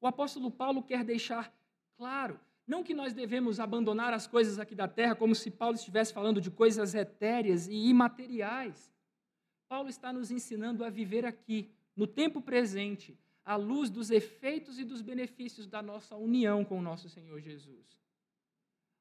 [0.00, 1.52] O apóstolo Paulo quer deixar
[1.96, 2.38] claro:
[2.70, 6.40] Não que nós devemos abandonar as coisas aqui da terra, como se Paulo estivesse falando
[6.40, 8.94] de coisas etéreas e imateriais.
[9.68, 14.84] Paulo está nos ensinando a viver aqui, no tempo presente, à luz dos efeitos e
[14.84, 17.98] dos benefícios da nossa união com o nosso Senhor Jesus.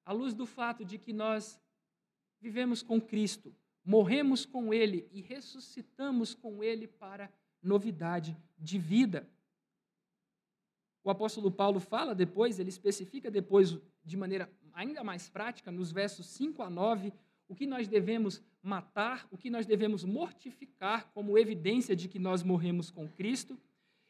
[0.03, 1.61] À luz do fato de que nós
[2.41, 3.55] vivemos com Cristo,
[3.85, 9.29] morremos com Ele e ressuscitamos com Ele para novidade de vida.
[11.09, 16.27] O apóstolo Paulo fala depois, ele especifica depois, de maneira ainda mais prática, nos versos
[16.27, 17.11] 5 a 9,
[17.47, 22.43] o que nós devemos matar, o que nós devemos mortificar como evidência de que nós
[22.43, 23.57] morremos com Cristo.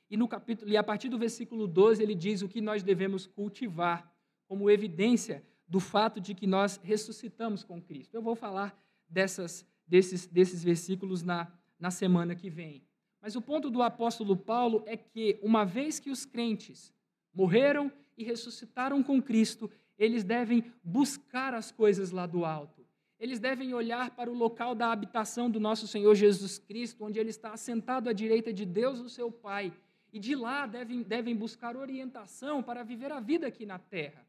[0.09, 3.25] E, no capítulo, e a partir do versículo 12, ele diz o que nós devemos
[3.25, 4.13] cultivar
[4.45, 8.13] como evidência do fato de que nós ressuscitamos com Cristo.
[8.13, 12.88] Eu vou falar dessas, desses, desses versículos na, na semana que vem.
[13.21, 16.93] Mas o ponto do apóstolo Paulo é que, uma vez que os crentes
[17.33, 22.85] morreram e ressuscitaram com Cristo, eles devem buscar as coisas lá do alto.
[23.19, 27.29] Eles devem olhar para o local da habitação do nosso Senhor Jesus Cristo, onde ele
[27.29, 29.73] está assentado à direita de Deus, o seu Pai.
[30.11, 34.25] E de lá devem, devem buscar orientação para viver a vida aqui na terra.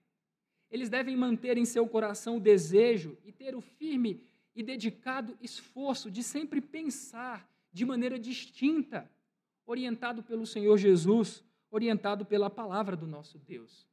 [0.70, 4.24] Eles devem manter em seu coração o desejo e ter o firme
[4.55, 9.11] e dedicado esforço de sempre pensar de maneira distinta,
[9.64, 13.87] orientado pelo Senhor Jesus, orientado pela palavra do nosso Deus.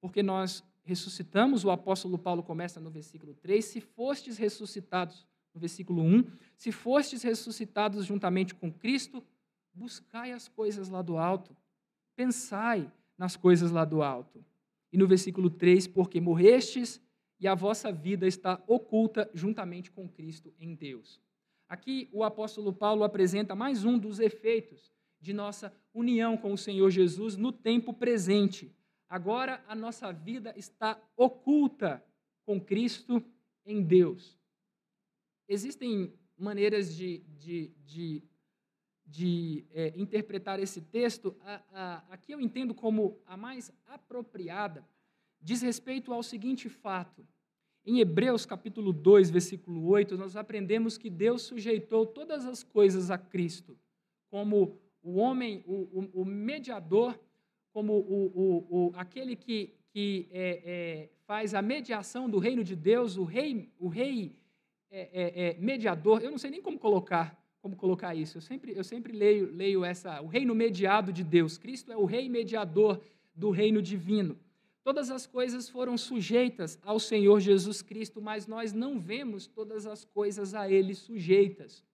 [0.00, 6.02] Porque nós ressuscitamos, o apóstolo Paulo começa no versículo 3, se fostes ressuscitados, no versículo
[6.02, 6.24] 1,
[6.56, 9.22] se fostes ressuscitados juntamente com Cristo,
[9.72, 11.56] buscai as coisas lá do alto,
[12.16, 14.44] pensai nas coisas lá do alto.
[14.92, 17.00] E no versículo 3, porque morrestes
[17.38, 21.20] e a vossa vida está oculta juntamente com Cristo em Deus.
[21.68, 26.88] Aqui o apóstolo Paulo apresenta mais um dos efeitos de nossa união com o Senhor
[26.90, 28.74] Jesus no tempo presente.
[29.06, 32.02] Agora a nossa vida está oculta
[32.46, 33.22] com Cristo
[33.66, 34.38] em Deus.
[35.46, 38.22] Existem maneiras de, de, de,
[39.04, 41.36] de é, interpretar esse texto.
[41.42, 44.88] A, aqui eu entendo como a mais apropriada,
[45.38, 47.26] diz respeito ao seguinte fato
[47.84, 53.16] em Hebreus capítulo 2, versículo 8, nós aprendemos que Deus sujeitou todas as coisas a
[53.16, 53.76] Cristo,
[54.30, 57.18] como o homem, o, o, o mediador,
[57.72, 63.16] como o, o, aquele que, que é, é, faz a mediação do reino de Deus,
[63.16, 64.36] o rei, o rei
[64.90, 66.22] é, é, é, mediador.
[66.22, 68.38] Eu não sei nem como colocar, como colocar isso.
[68.38, 71.58] Eu sempre, eu sempre leio, leio essa, o reino mediado de Deus.
[71.58, 73.00] Cristo é o rei mediador
[73.34, 74.38] do reino divino.
[74.88, 80.02] Todas as coisas foram sujeitas ao Senhor Jesus Cristo, mas nós não vemos todas as
[80.02, 81.84] coisas a Ele sujeitas.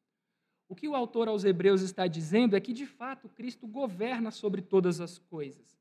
[0.68, 4.62] O que o autor aos Hebreus está dizendo é que, de fato, Cristo governa sobre
[4.62, 5.76] todas as coisas.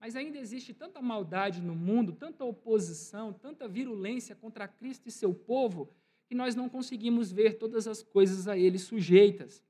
[0.00, 5.32] Mas ainda existe tanta maldade no mundo, tanta oposição, tanta virulência contra Cristo e seu
[5.32, 5.88] povo,
[6.26, 9.62] que nós não conseguimos ver todas as coisas a Ele sujeitas.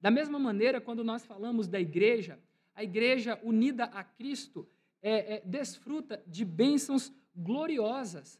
[0.00, 2.36] Da mesma maneira, quando nós falamos da igreja,
[2.74, 4.68] a igreja unida a Cristo,
[5.02, 8.38] é, é, desfruta de bênçãos gloriosas.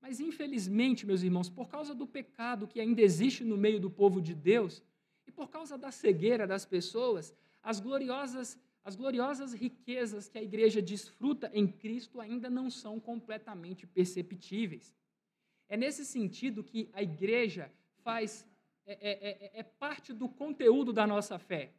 [0.00, 4.20] Mas, infelizmente, meus irmãos, por causa do pecado que ainda existe no meio do povo
[4.20, 4.82] de Deus,
[5.26, 10.80] e por causa da cegueira das pessoas, as gloriosas, as gloriosas riquezas que a igreja
[10.80, 14.96] desfruta em Cristo ainda não são completamente perceptíveis.
[15.68, 17.70] É nesse sentido que a igreja
[18.02, 18.46] faz,
[18.86, 21.74] é, é, é, é parte do conteúdo da nossa fé.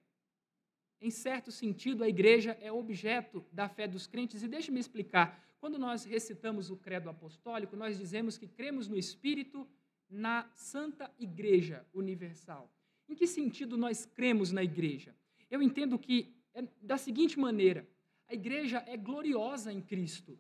[1.02, 4.44] Em certo sentido, a igreja é objeto da fé dos crentes.
[4.44, 5.42] E deixe-me explicar.
[5.60, 9.68] Quando nós recitamos o credo apostólico, nós dizemos que cremos no Espírito
[10.10, 12.72] na Santa Igreja Universal.
[13.08, 15.16] Em que sentido nós cremos na igreja?
[15.50, 17.88] Eu entendo que é da seguinte maneira:
[18.28, 20.38] a igreja é gloriosa em Cristo.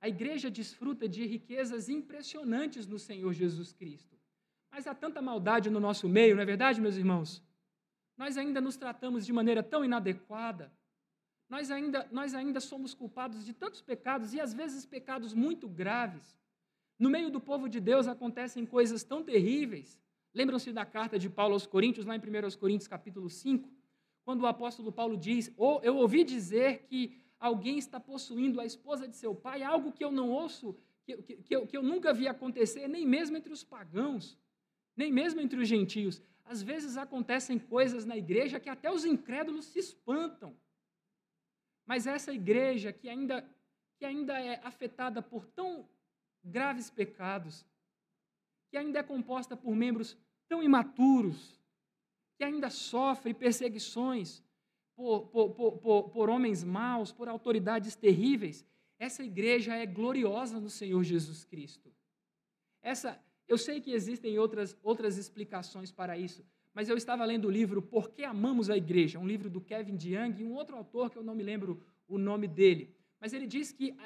[0.00, 4.16] A igreja desfruta de riquezas impressionantes no Senhor Jesus Cristo.
[4.70, 7.42] Mas há tanta maldade no nosso meio, não é verdade, meus irmãos?
[8.18, 10.72] Nós ainda nos tratamos de maneira tão inadequada,
[11.48, 16.36] nós ainda, nós ainda somos culpados de tantos pecados e às vezes pecados muito graves.
[16.98, 19.98] No meio do povo de Deus acontecem coisas tão terríveis.
[20.34, 23.70] Lembram-se da carta de Paulo aos Coríntios, lá em 1 Coríntios capítulo 5,
[24.24, 29.08] quando o apóstolo Paulo diz: oh, Eu ouvi dizer que alguém está possuindo a esposa
[29.08, 32.12] de seu pai, algo que eu não ouço, que, que, que, eu, que eu nunca
[32.12, 34.36] vi acontecer, nem mesmo entre os pagãos,
[34.94, 36.20] nem mesmo entre os gentios.
[36.48, 40.56] Às vezes acontecem coisas na igreja que até os incrédulos se espantam.
[41.84, 43.46] Mas essa igreja que ainda,
[43.98, 45.86] que ainda é afetada por tão
[46.42, 47.66] graves pecados,
[48.70, 50.16] que ainda é composta por membros
[50.48, 51.60] tão imaturos,
[52.38, 54.42] que ainda sofre perseguições
[54.96, 58.64] por, por, por, por, homens maus, por autoridades terríveis,
[58.98, 61.94] Essa igreja é gloriosa no Senhor Jesus Cristo.
[62.82, 67.50] Essa, eu sei que existem outras, outras explicações para isso, mas eu estava lendo o
[67.50, 71.10] livro Por que Amamos a Igreja, um livro do Kevin DeYoung e um outro autor
[71.10, 72.94] que eu não me lembro o nome dele.
[73.20, 73.96] Mas ele diz que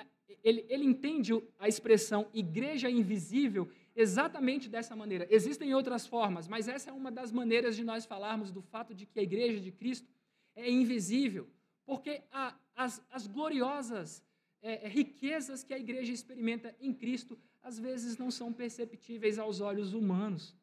[0.42, 5.26] ele, ele entende a expressão igreja invisível exatamente dessa maneira.
[5.31, 9.05] Existem outras formas, mas essa é uma das maneiras de nós falarmos do fato de
[9.05, 10.09] que a igreja de Cristo
[10.55, 11.48] é invisível,
[11.85, 14.22] porque a, as, as gloriosas
[14.62, 19.61] é, é riquezas que a igreja experimenta em Cristo às vezes não são perceptíveis aos
[19.61, 20.55] olhos humanos.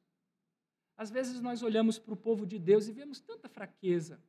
[0.98, 4.22] Às vezes nós olhamos para o povo de Deus e vemos tanta fraqueza.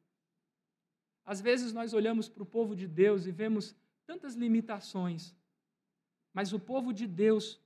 [1.25, 3.75] Às vezes nós olhamos para o povo de Deus e vemos
[4.07, 5.35] tantas limitações.
[6.33, 7.61] Mas o povo de Deus,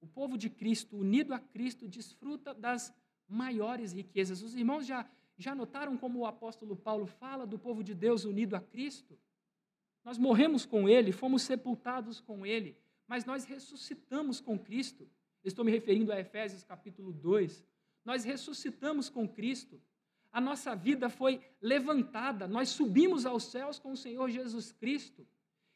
[0.00, 2.94] o povo de Cristo, unido a Cristo, desfruta das
[3.28, 4.42] maiores riquezas.
[4.42, 8.54] Os irmãos já, já notaram como o apóstolo Paulo fala do povo de Deus unido
[8.54, 9.18] a Cristo?
[10.02, 12.76] Nós morremos com Ele, fomos sepultados com Ele,
[13.12, 15.06] mas nós ressuscitamos com Cristo.
[15.44, 17.62] Estou me referindo a Efésios capítulo 2.
[18.06, 19.78] Nós ressuscitamos com Cristo.
[20.32, 25.26] A nossa vida foi levantada, nós subimos aos céus com o Senhor Jesus Cristo.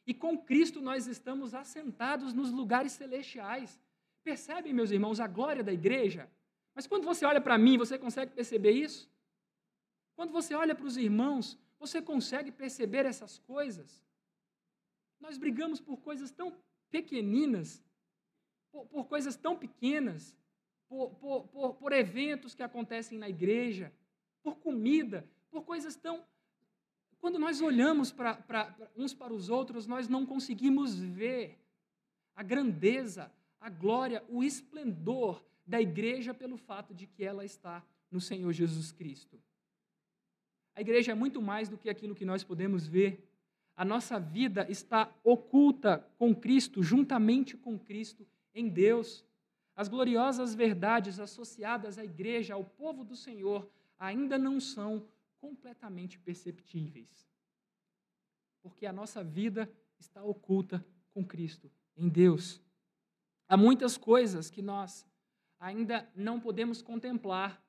[0.07, 3.79] E com Cristo nós estamos assentados nos lugares celestiais.
[4.23, 6.27] Percebem, meus irmãos, a glória da igreja?
[6.73, 9.07] Mas quando você olha para mim, você consegue perceber isso?
[10.15, 14.03] Quando você olha para os irmãos, você consegue perceber essas coisas?
[15.19, 16.51] Nós brigamos por coisas tão
[16.89, 17.83] pequeninas,
[18.71, 20.35] por, por coisas tão pequenas,
[20.87, 23.91] por, por, por, eventos que acontecem na igreja,
[24.41, 26.23] por comida, por coisas tão.
[27.19, 31.59] Quando nós olhamos pra, pra, uns para os outros, nós não conseguimos ver
[32.35, 38.21] a grandeza, a glória, o esplendor da igreja pelo fato de que ela está no
[38.21, 39.41] Senhor Jesus Cristo.
[40.75, 43.26] A igreja é muito mais do que aquilo que nós podemos ver.
[43.77, 49.23] A nossa vida está oculta com Cristo, juntamente com Cristo, em Deus.
[49.75, 55.07] As gloriosas verdades associadas à igreja, ao povo do Senhor, ainda não são
[55.39, 57.29] completamente perceptíveis.
[58.63, 62.59] Porque a nossa vida está oculta com Cristo, em Deus.
[63.47, 65.05] Há muitas coisas que nós
[65.59, 67.63] ainda não podemos contemplar,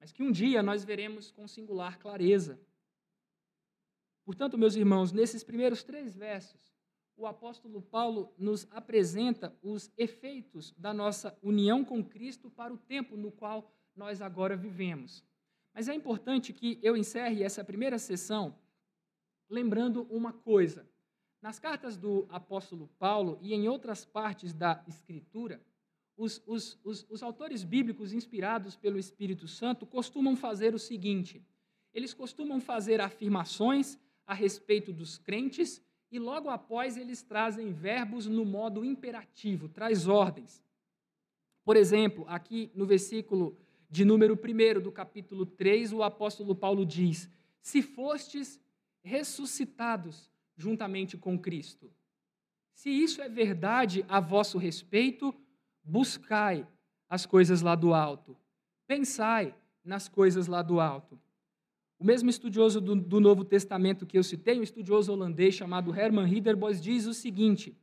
[0.00, 2.58] mas que um dia nós veremos com singular clareza.
[4.24, 6.72] Portanto, meus irmãos, nesses primeiros três versos,
[7.16, 13.16] o apóstolo Paulo nos apresenta os efeitos da nossa união com Cristo para o tempo
[13.16, 15.24] no qual nós agora vivemos.
[15.74, 18.56] Mas é importante que eu encerre essa primeira sessão
[19.48, 20.88] lembrando uma coisa.
[21.40, 25.62] Nas cartas do apóstolo Paulo e em outras partes da Escritura,
[26.16, 31.44] os, os, os, os autores bíblicos inspirados pelo Espírito Santo costumam fazer o seguinte:
[31.92, 38.44] eles costumam fazer afirmações a respeito dos crentes e logo após eles trazem verbos no
[38.44, 40.62] modo imperativo, traz ordens.
[41.64, 43.56] Por exemplo, aqui no versículo
[43.88, 47.30] de número 1 do capítulo 3, o apóstolo Paulo diz:
[47.60, 48.60] Se fostes
[49.02, 51.92] ressuscitados juntamente com Cristo.
[52.74, 55.34] Se isso é verdade a vosso respeito,
[55.82, 56.66] buscai
[57.08, 58.36] as coisas lá do alto.
[58.86, 59.54] Pensai
[59.84, 61.20] nas coisas lá do alto.
[62.02, 66.26] O mesmo estudioso do, do, Novo Testamento que eu citei, um estudioso holandês chamado Herman
[66.26, 67.78] Ridderbos, diz o seguinte: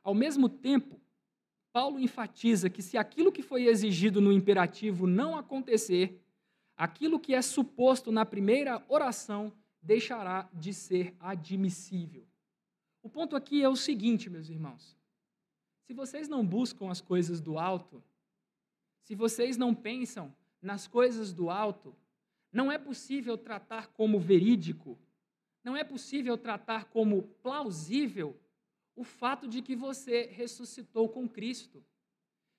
[0.00, 1.00] ao mesmo tempo,
[1.72, 6.22] Paulo enfatiza que se aquilo que foi exigido no imperativo não acontecer,
[6.76, 12.24] aquilo que é suposto na primeira oração deixará de ser admissível.
[13.02, 14.96] O ponto aqui é o seguinte, meus irmãos:
[15.82, 18.00] se vocês não buscam as coisas do alto,
[19.02, 20.32] se vocês não pensam
[20.62, 21.92] nas coisas do alto,
[22.54, 24.96] não é possível tratar como verídico,
[25.64, 28.40] não é possível tratar como plausível
[28.94, 31.84] o fato de que você ressuscitou com Cristo.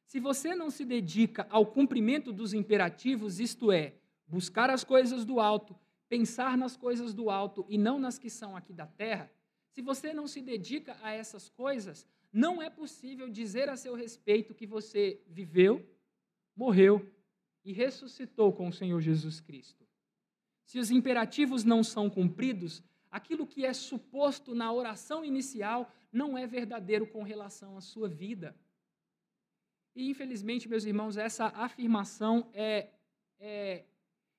[0.05, 3.95] Se você não se dedica ao cumprimento dos imperativos, isto é,
[4.27, 5.73] buscar as coisas do alto,
[6.10, 9.31] pensar nas coisas do alto e não nas que são aqui da terra,
[9.69, 14.53] se você não se dedica a essas coisas, não é possível dizer a seu respeito
[14.53, 15.89] que você viveu,
[16.53, 17.09] morreu
[17.63, 19.84] e ressuscitou com o Senhor Jesus Cristo.
[20.66, 26.47] Se os imperativos não são cumpridos, aquilo que é suposto na oração inicial não é
[26.47, 28.55] verdadeiro com relação à sua vida.
[29.95, 32.89] E, infelizmente, meus irmãos, essa afirmação é,
[33.39, 33.86] é,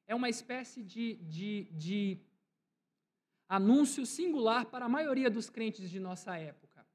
[0.07, 2.21] é uma espécie de, de, de
[3.49, 6.87] anúncio singular para a maioria dos crentes de nossa época.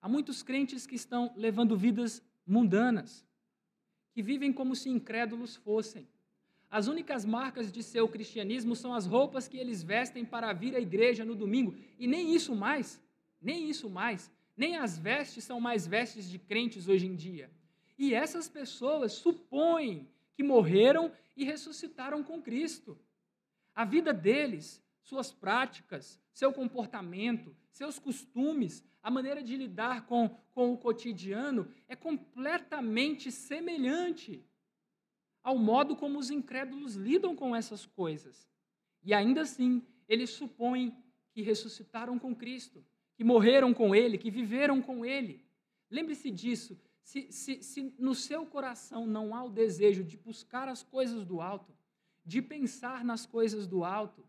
[0.00, 3.24] Há muitos crentes que estão levando vidas mundanas,
[4.12, 6.08] que vivem como se incrédulos fossem.
[6.74, 10.80] As únicas marcas de seu cristianismo são as roupas que eles vestem para vir à
[10.80, 13.00] igreja no domingo, e nem isso mais,
[13.40, 14.28] nem isso mais.
[14.56, 17.48] nem as vestes são mais vestes de crentes hoje em dia.
[17.96, 22.98] E essas pessoas supõem que morreram e ressuscitaram com Cristo.
[23.72, 30.72] A vida deles, suas práticas, seu comportamento, seus costumes, a maneira de lidar com, com
[30.72, 34.44] o cotidiano é completamente semelhante
[35.44, 38.48] ao modo como os incrédulos lidam com essas coisas.
[39.02, 40.96] E ainda assim, eles supõem
[41.32, 42.82] que ressuscitaram com Cristo,
[43.14, 45.44] que morreram com Ele, que viveram com Ele.
[45.90, 46.80] Lembre-se disso.
[47.02, 51.42] Se, se, se no seu coração não há o desejo de buscar as coisas do
[51.42, 51.76] alto,
[52.24, 54.26] de pensar nas coisas do alto,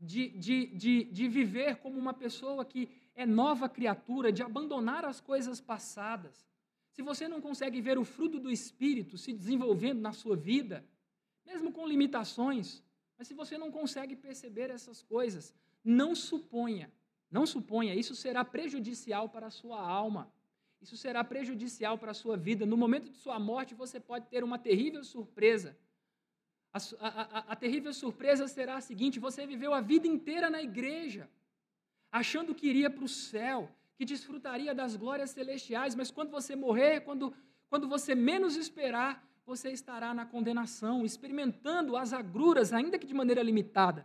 [0.00, 5.20] de, de, de, de viver como uma pessoa que é nova criatura, de abandonar as
[5.20, 6.44] coisas passadas,
[6.92, 10.84] se você não consegue ver o fruto do Espírito se desenvolvendo na sua vida,
[11.44, 12.82] mesmo com limitações,
[13.16, 16.92] mas se você não consegue perceber essas coisas, não suponha,
[17.30, 20.32] não suponha, isso será prejudicial para a sua alma.
[20.82, 22.66] Isso será prejudicial para a sua vida.
[22.66, 25.78] No momento de sua morte, você pode ter uma terrível surpresa.
[26.72, 30.60] A, a, a, a terrível surpresa será a seguinte: você viveu a vida inteira na
[30.60, 31.30] igreja,
[32.10, 33.70] achando que iria para o céu,
[34.02, 37.32] que desfrutaria das glórias celestiais, mas quando você morrer, quando,
[37.68, 43.40] quando você menos esperar, você estará na condenação, experimentando as agruras, ainda que de maneira
[43.44, 44.04] limitada,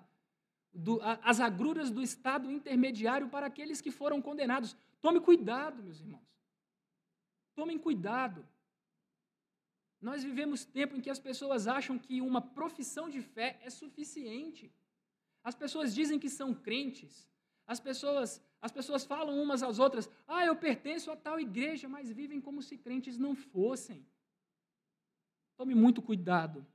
[0.71, 4.77] do, as agruras do estado intermediário para aqueles que foram condenados.
[5.01, 6.29] Tome cuidado, meus irmãos.
[7.55, 8.47] Tomem cuidado.
[9.99, 14.71] Nós vivemos tempo em que as pessoas acham que uma profissão de fé é suficiente.
[15.43, 17.27] As pessoas dizem que são crentes.
[17.65, 22.11] As pessoas as pessoas falam umas às outras: ah, eu pertenço a tal igreja, mas
[22.11, 24.05] vivem como se crentes não fossem.
[25.55, 26.65] Tome muito cuidado.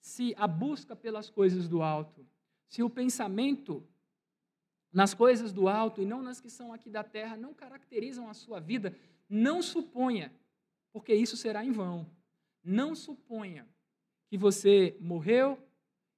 [0.00, 2.26] Se a busca pelas coisas do alto,
[2.68, 3.86] se o pensamento
[4.92, 8.34] nas coisas do alto e não nas que são aqui da terra não caracterizam a
[8.34, 8.96] sua vida,
[9.28, 10.32] não suponha,
[10.92, 12.10] porque isso será em vão.
[12.62, 13.68] Não suponha
[14.28, 15.58] que você morreu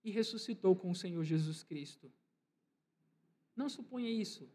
[0.05, 2.11] e ressuscitou com o Senhor Jesus Cristo.
[3.57, 4.49] Não suponha isso.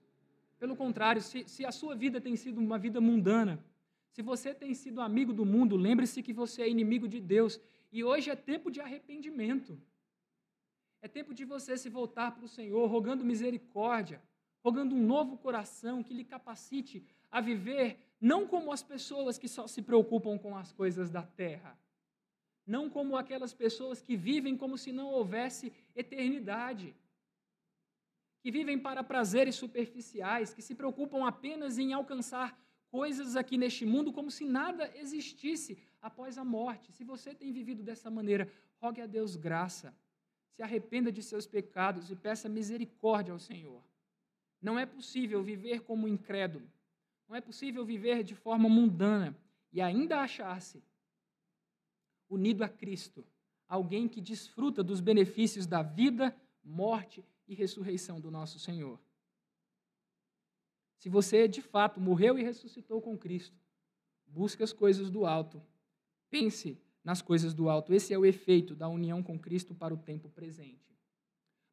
[0.63, 3.61] Pelo contrário, se, se a sua vida tem sido uma vida mundana,
[4.13, 7.59] se você tem sido amigo do mundo, lembre-se que você é inimigo de Deus.
[7.91, 9.77] E hoje é tempo de arrependimento.
[11.01, 14.21] É tempo de você se voltar para o Senhor, rogando misericórdia,
[14.63, 19.67] rogando um novo coração que lhe capacite a viver não como as pessoas que só
[19.67, 21.77] se preocupam com as coisas da terra,
[22.65, 26.95] não como aquelas pessoas que vivem como se não houvesse eternidade
[28.43, 32.59] que vivem para prazeres superficiais, que se preocupam apenas em alcançar
[32.91, 36.91] coisas aqui neste mundo como se nada existisse após a morte.
[36.91, 39.95] Se você tem vivido dessa maneira, rogue a Deus graça.
[40.51, 43.81] Se arrependa de seus pecados e peça misericórdia ao Senhor.
[44.61, 46.69] Não é possível viver como incrédulo.
[47.29, 49.33] Não é possível viver de forma mundana
[49.71, 50.83] e ainda achar-se
[52.29, 53.25] unido a Cristo,
[53.69, 57.23] alguém que desfruta dos benefícios da vida, morte
[57.53, 58.99] e ressurreição do nosso Senhor.
[60.97, 63.57] Se você de fato morreu e ressuscitou com Cristo,
[64.25, 65.61] busque as coisas do alto.
[66.29, 67.93] Pense nas coisas do alto.
[67.93, 70.97] Esse é o efeito da união com Cristo para o tempo presente.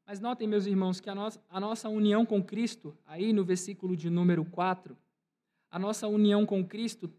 [0.05, 3.97] Mas notem, meus irmãos, que a nossa, a nossa união com Cristo, aí no versículo
[3.97, 4.99] de número 4,
[5.71, 7.13] a nossa união com Cristo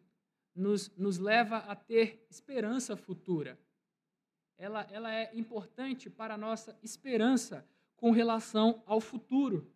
[0.53, 3.57] nos, nos leva a ter esperança futura.
[4.57, 7.65] Ela, ela é importante para a nossa esperança
[8.01, 9.71] com relação ao futuro.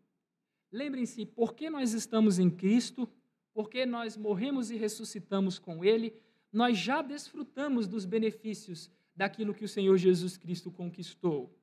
[0.72, 3.08] Lembrem-se, porque nós estamos em Cristo,
[3.54, 6.12] porque nós morremos e ressuscitamos com Ele,
[6.52, 11.56] nós já desfrutamos dos benefícios daquilo que o Senhor Jesus Cristo conquistou.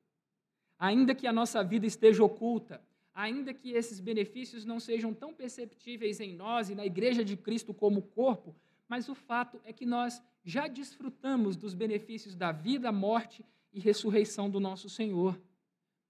[0.78, 2.80] Ainda que a nossa vida esteja oculta,
[3.12, 7.74] ainda que esses benefícios não sejam tão perceptíveis em nós e na Igreja de Cristo
[7.74, 8.54] como corpo,
[8.88, 14.48] mas o fato é que nós já desfrutamos dos benefícios da vida, morte e ressurreição
[14.48, 15.36] do nosso Senhor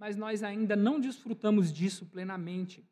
[0.02, 2.84] mas nós ainda não desfrutamos disso plenamente.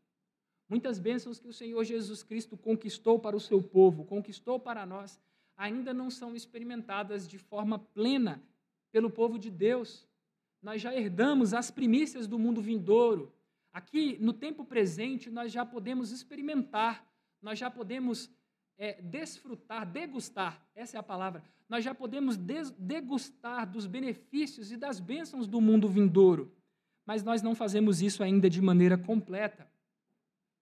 [0.68, 5.20] Muitas bênçãos que o Senhor Jesus Cristo conquistou para o seu povo, conquistou para nós,
[5.56, 8.40] ainda não são experimentadas de forma plena
[8.92, 10.06] pelo povo de Deus.
[10.62, 13.34] Nós já herdamos as primícias do mundo vindouro.
[13.72, 17.04] Aqui, no tempo presente, nós já podemos experimentar,
[17.42, 18.30] nós já podemos
[18.78, 21.42] é, desfrutar, degustar essa é a palavra.
[21.68, 26.54] Nós já podemos degustar dos benefícios e das bênçãos do mundo vindouro
[27.07, 29.68] mas nós não fazemos isso ainda de maneira completa.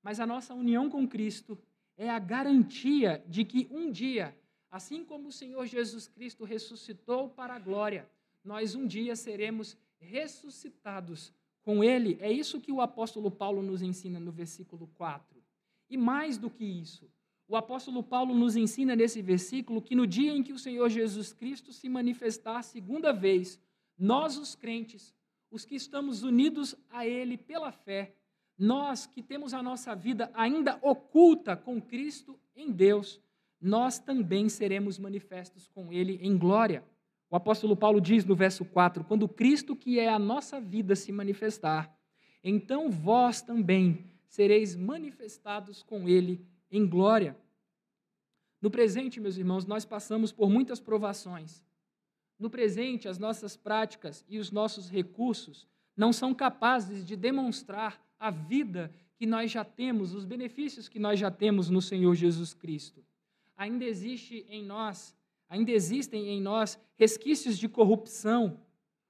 [0.02, 1.58] Mas a nossa união com Cristo
[1.96, 4.36] é a garantia de que um dia,
[4.70, 8.08] assim como o Senhor Jesus Cristo ressuscitou para a glória,
[8.44, 11.32] nós um dia seremos ressuscitados
[11.62, 12.16] com Ele.
[12.20, 15.42] É isso que o apóstolo Paulo nos ensina no versículo 4.
[15.90, 17.10] E mais do que isso,
[17.48, 21.32] o apóstolo Paulo nos ensina nesse versículo que no dia em que o Senhor Jesus
[21.32, 23.58] Cristo se manifestar a segunda vez,
[23.98, 25.14] nós, os crentes,
[25.50, 28.14] os que estamos unidos a Ele pela fé,
[28.58, 33.20] nós que temos a nossa vida ainda oculta com Cristo em Deus,
[33.60, 36.84] nós também seremos manifestos com Ele em glória.
[37.30, 41.12] O apóstolo Paulo diz no verso 4: Quando Cristo, que é a nossa vida, se
[41.12, 41.94] manifestar,
[42.42, 47.36] então vós também sereis manifestados com Ele em glória.
[48.60, 51.62] No presente, meus irmãos, nós passamos por muitas provações.
[52.38, 55.66] No presente, as nossas práticas e os nossos recursos
[55.96, 61.18] não são capazes de demonstrar a vida que nós já temos, os benefícios que nós
[61.18, 63.04] já temos no Senhor Jesus Cristo.
[63.56, 65.16] Ainda existe em nós,
[65.48, 68.60] ainda existem em nós resquícios de corrupção.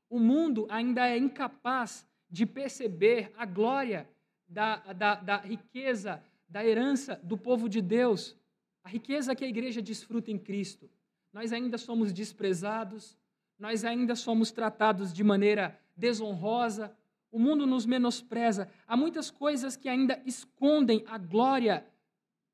[0.08, 4.08] O mundo ainda é incapaz de perceber a glória
[4.48, 8.34] da, da, da riqueza, da herança do povo de Deus,
[8.82, 10.88] a riqueza que a igreja desfruta em Cristo.
[11.32, 13.16] Nós ainda somos desprezados,
[13.58, 16.96] nós ainda somos tratados de maneira desonrosa,
[17.30, 18.70] o mundo nos menospreza.
[18.86, 21.86] Há muitas coisas que ainda escondem a glória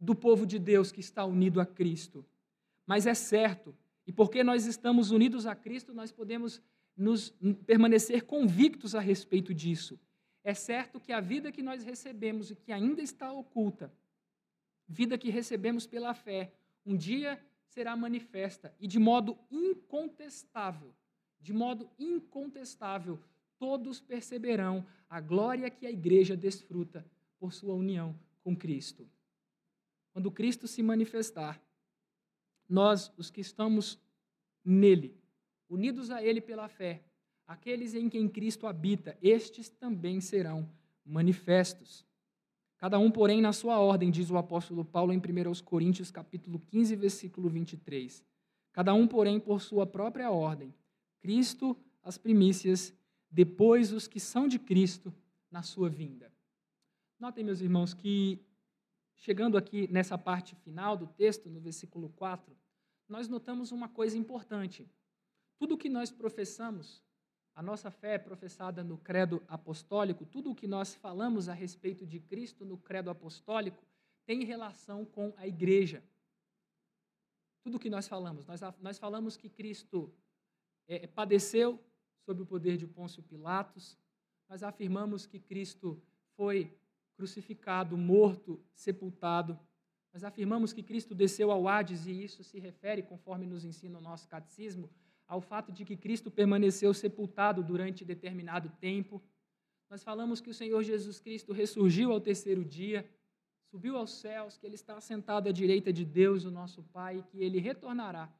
[0.00, 2.24] do povo de Deus que está unido a Cristo.
[2.86, 3.74] Mas é certo,
[4.06, 6.60] e porque nós estamos unidos a Cristo, nós podemos
[6.96, 7.34] nos
[7.66, 9.98] permanecer convictos a respeito disso.
[10.42, 13.92] É certo que a vida que nós recebemos e que ainda está oculta,
[14.86, 16.52] vida que recebemos pela fé,
[16.84, 17.40] um dia
[17.74, 20.94] será manifesta e de modo incontestável,
[21.40, 23.18] de modo incontestável,
[23.58, 27.04] todos perceberão a glória que a igreja desfruta
[27.38, 29.08] por sua união com Cristo.
[30.12, 31.60] Quando Cristo se manifestar,
[32.68, 33.98] nós, os que estamos
[34.64, 35.20] nele,
[35.68, 37.02] unidos a ele pela fé,
[37.44, 40.70] aqueles em quem Cristo habita, estes também serão
[41.04, 42.06] manifestos.
[42.84, 46.94] Cada um, porém, na sua ordem, diz o apóstolo Paulo em 1 Coríntios, capítulo 15,
[46.96, 48.22] versículo 23.
[48.74, 50.74] Cada um, porém, por sua própria ordem.
[51.18, 52.92] Cristo, as primícias,
[53.30, 55.14] depois os que são de Cristo
[55.50, 56.30] na sua vinda.
[57.18, 58.38] Notem, meus irmãos, que
[59.16, 62.54] chegando aqui nessa parte final do texto, no versículo 4,
[63.08, 64.86] nós notamos uma coisa importante.
[65.56, 67.02] Tudo o que nós professamos,
[67.54, 72.04] a nossa fé é professada no credo apostólico, tudo o que nós falamos a respeito
[72.04, 73.82] de Cristo no credo apostólico
[74.26, 76.02] tem relação com a igreja.
[77.62, 80.12] Tudo o que nós falamos, nós, nós falamos que Cristo
[80.88, 81.78] é, padeceu,
[82.24, 83.96] sob o poder de Pôncio Pilatos.
[84.48, 86.02] Nós afirmamos que Cristo
[86.36, 86.76] foi
[87.16, 89.58] crucificado, morto, sepultado.
[90.12, 94.02] Nós afirmamos que Cristo desceu ao Hades, e isso se refere, conforme nos ensina o
[94.02, 94.90] nosso catecismo,
[95.26, 99.22] ao fato de que Cristo permaneceu sepultado durante determinado tempo.
[99.90, 103.08] Nós falamos que o Senhor Jesus Cristo ressurgiu ao terceiro dia,
[103.70, 107.22] subiu aos céus, que Ele está sentado à direita de Deus, o nosso Pai, e
[107.22, 108.32] que Ele retornará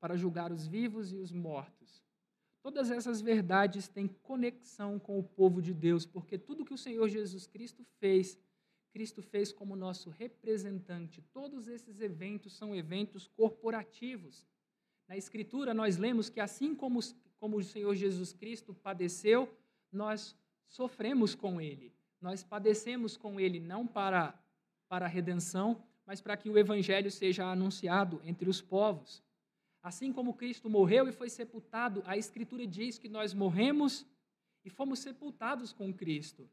[0.00, 2.02] para julgar os vivos e os mortos.
[2.62, 7.08] Todas essas verdades têm conexão com o povo de Deus, porque tudo que o Senhor
[7.08, 8.38] Jesus Cristo fez,
[8.92, 11.22] Cristo fez como nosso representante.
[11.32, 14.46] Todos esses eventos são eventos corporativos.
[15.10, 17.00] Na Escritura, nós lemos que assim como,
[17.40, 19.52] como o Senhor Jesus Cristo padeceu,
[19.90, 20.36] nós
[20.68, 21.92] sofremos com ele.
[22.20, 24.40] Nós padecemos com ele não para,
[24.88, 29.20] para a redenção, mas para que o Evangelho seja anunciado entre os povos.
[29.82, 34.06] Assim como Cristo morreu e foi sepultado, a Escritura diz que nós morremos
[34.64, 36.48] e fomos sepultados com Cristo.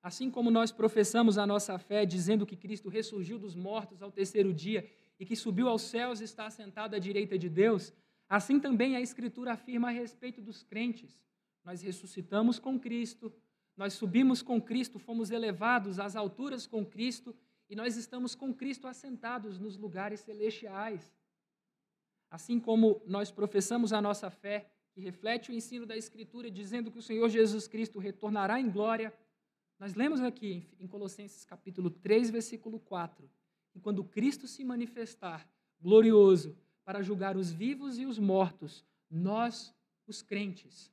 [0.00, 4.54] Assim como nós professamos a nossa fé dizendo que Cristo ressurgiu dos mortos ao terceiro
[4.54, 7.92] dia e que subiu aos céus e está sentado à direita de Deus,
[8.28, 11.20] assim também a Escritura afirma a respeito dos crentes.
[11.64, 13.32] Nós ressuscitamos com Cristo,
[13.76, 17.34] nós subimos com Cristo, fomos elevados às alturas com Cristo
[17.68, 21.10] e nós estamos com Cristo assentados nos lugares celestiais.
[22.30, 26.98] Assim como nós professamos a nossa fé, que reflete o ensino da Escritura, dizendo que
[26.98, 29.12] o Senhor Jesus Cristo retornará em glória,
[29.78, 33.28] nós lemos aqui em Colossenses capítulo 3, versículo 4,
[33.72, 35.48] que quando Cristo se manifestar
[35.80, 39.74] glorioso para julgar os vivos e os mortos, nós,
[40.06, 40.92] os crentes,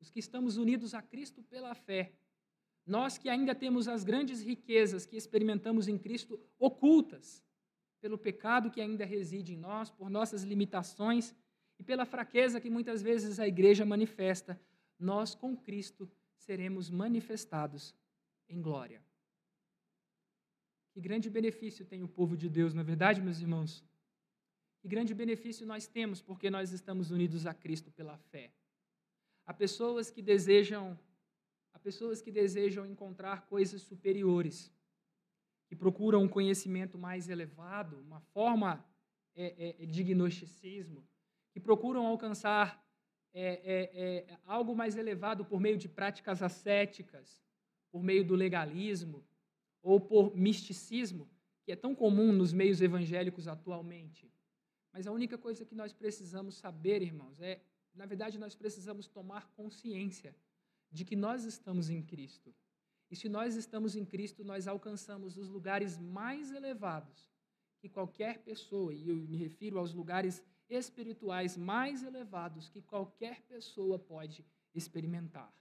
[0.00, 2.12] os que estamos unidos a Cristo pela fé,
[2.86, 7.44] nós que ainda temos as grandes riquezas que experimentamos em Cristo ocultas,
[8.00, 11.34] pelo pecado que ainda reside em nós, por nossas limitações
[11.78, 14.60] e pela fraqueza que muitas vezes a igreja manifesta,
[14.98, 17.94] nós com Cristo seremos manifestados
[18.48, 19.02] em glória.
[20.92, 23.84] Que grande benefício tem o povo de Deus, na é verdade, meus irmãos?
[24.80, 28.52] Que grande benefício nós temos porque nós estamos unidos a Cristo pela fé.
[29.46, 30.98] Há pessoas que desejam,
[31.72, 34.72] há pessoas que desejam encontrar coisas superiores
[35.68, 38.84] que procuram um conhecimento mais elevado, uma forma
[39.36, 41.06] é, é, de gnosticismo,
[41.52, 42.84] que procuram alcançar
[43.32, 47.40] é, é, é, algo mais elevado por meio de práticas ascéticas,
[47.92, 49.24] por meio do legalismo
[49.82, 51.28] ou por misticismo,
[51.64, 54.30] que é tão comum nos meios evangélicos atualmente.
[54.92, 57.60] Mas a única coisa que nós precisamos saber, irmãos, é,
[57.94, 60.34] na verdade, nós precisamos tomar consciência
[60.90, 62.54] de que nós estamos em Cristo.
[63.10, 67.30] E se nós estamos em Cristo, nós alcançamos os lugares mais elevados
[67.80, 73.98] que qualquer pessoa, e eu me refiro aos lugares espirituais mais elevados que qualquer pessoa
[73.98, 75.52] pode experimentar.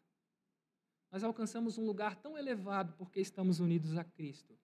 [1.12, 4.58] Nós alcançamos um lugar tão elevado porque estamos unidos a Cristo,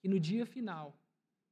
[0.00, 0.98] que no dia final,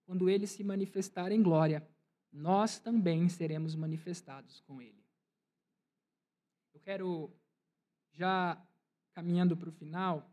[0.05, 1.87] quando ele se manifestar em glória,
[2.31, 5.03] nós também seremos manifestados com ele.
[6.75, 7.33] Eu quero,
[8.13, 8.63] já
[9.15, 10.31] caminhando para o final,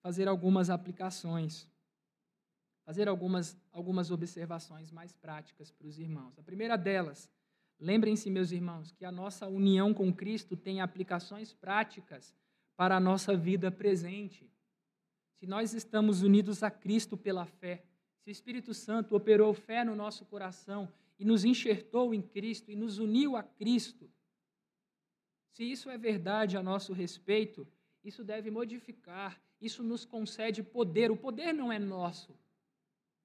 [0.00, 1.68] fazer algumas aplicações,
[2.84, 6.38] fazer algumas, algumas observações mais práticas para os irmãos.
[6.38, 7.28] A primeira delas,
[7.80, 12.32] lembrem-se, meus irmãos, que a nossa união com Cristo tem aplicações práticas
[12.76, 14.48] para a nossa vida presente.
[15.38, 17.84] Se nós estamos unidos a Cristo pela fé,
[18.20, 22.76] se o Espírito Santo operou fé no nosso coração e nos enxertou em Cristo e
[22.76, 24.10] nos uniu a Cristo,
[25.52, 27.66] se isso é verdade a nosso respeito,
[28.04, 31.10] isso deve modificar, isso nos concede poder.
[31.10, 32.36] O poder não é nosso.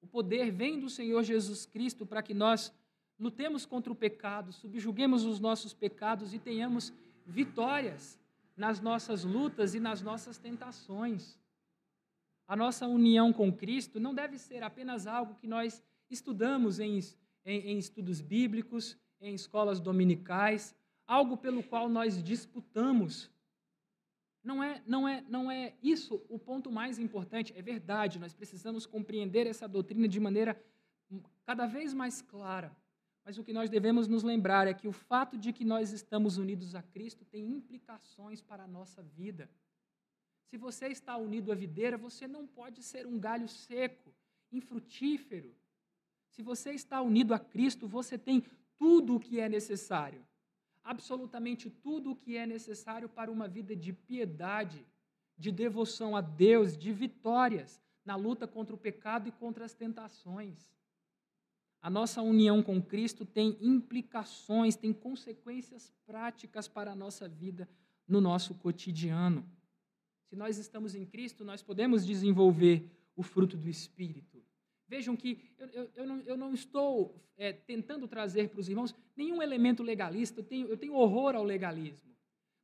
[0.02, 2.74] O poder vem do Senhor Jesus Cristo para que nós
[3.20, 6.94] lutemos contra o pecado, subjuguemos os nossos pecados e tenhamos
[7.26, 8.18] vitórias
[8.56, 11.40] nas nossas lutas e nas nossas tentações.
[12.48, 17.00] A nossa união com Cristo não deve ser apenas algo que nós estudamos em,
[17.46, 20.76] em, em estudos bíblicos, em escolas dominicais,
[21.08, 23.32] algo pelo qual nós disputamos.
[24.44, 27.54] Não é, não é, não é isso o ponto mais importante.
[27.56, 30.62] É verdade, nós precisamos compreender essa doutrina de maneira
[31.46, 32.76] cada vez mais clara.
[33.24, 36.38] Mas o que nós devemos nos lembrar é que o fato de que nós estamos
[36.38, 39.50] unidos a Cristo tem implicações para a nossa vida.
[40.50, 44.14] Se você está unido à videira, você não pode ser um galho seco,
[44.52, 45.56] infrutífero.
[46.30, 48.44] Se você está unido a Cristo, você tem
[48.78, 50.26] tudo o que é necessário
[50.84, 54.86] absolutamente tudo o que é necessário para uma vida de piedade,
[55.38, 60.72] de devoção a Deus, de vitórias na luta contra o pecado e contra as tentações.
[61.82, 67.68] A nossa união com Cristo tem implicações, tem consequências práticas para a nossa vida
[68.08, 69.44] no nosso cotidiano.
[70.30, 74.42] Se nós estamos em Cristo, nós podemos desenvolver o fruto do Espírito.
[74.88, 78.94] Vejam que eu, eu, eu, não, eu não, estou é, tentando trazer para os irmãos
[79.16, 82.12] nenhum elemento legalista, eu tenho, tenho horror ao legalismo.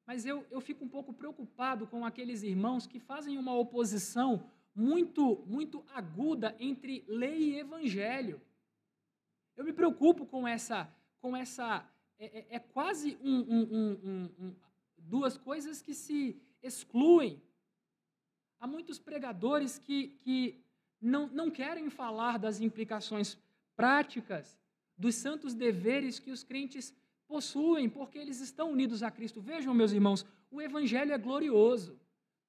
[0.05, 5.43] Mas eu, eu fico um pouco preocupado com aqueles irmãos que fazem uma oposição muito,
[5.47, 8.39] muito aguda entre lei e evangelho.
[9.57, 10.87] Eu me preocupo com essa.
[11.19, 11.83] Com essa
[12.19, 14.55] é, é, é quase um, um, um,
[14.97, 17.41] duas coisas que se excluem.
[18.59, 20.63] Há muitos pregadores que, que
[21.01, 23.37] não, não querem falar das implicações
[23.75, 24.57] práticas
[24.97, 26.93] dos santos deveres que os crentes
[27.27, 29.41] possuem, porque eles estão unidos a Cristo.
[29.41, 31.99] Vejam, meus irmãos, o Evangelho é glorioso.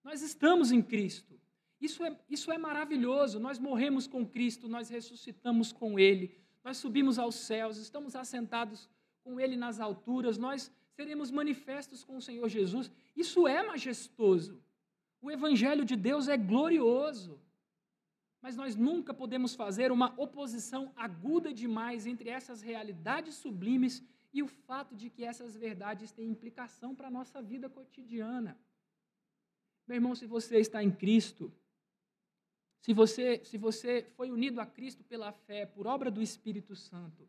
[0.04, 1.38] Nós estamos em Cristo.
[1.80, 3.38] Isso é, isso é maravilhoso.
[3.38, 6.34] Nós morremos com Cristo, nós ressuscitamos com Ele,
[6.68, 8.90] nós subimos aos céus, estamos assentados
[9.24, 12.92] com Ele nas alturas, nós seremos manifestos com o Senhor Jesus.
[13.16, 14.62] Isso é majestoso.
[15.22, 17.40] O Evangelho de Deus é glorioso.
[18.42, 24.46] Mas nós nunca podemos fazer uma oposição aguda demais entre essas realidades sublimes e o
[24.46, 28.58] fato de que essas verdades têm implicação para a nossa vida cotidiana.
[29.86, 31.50] Meu irmão, se você está em Cristo,
[32.80, 37.28] se você, se você foi unido a Cristo pela fé, por obra do Espírito Santo,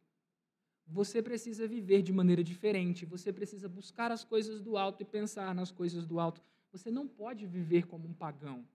[0.86, 5.54] você precisa viver de maneira diferente, você precisa buscar as coisas do alto e pensar
[5.54, 6.41] nas coisas do alto.
[6.72, 8.66] Você não pode viver como um pagão.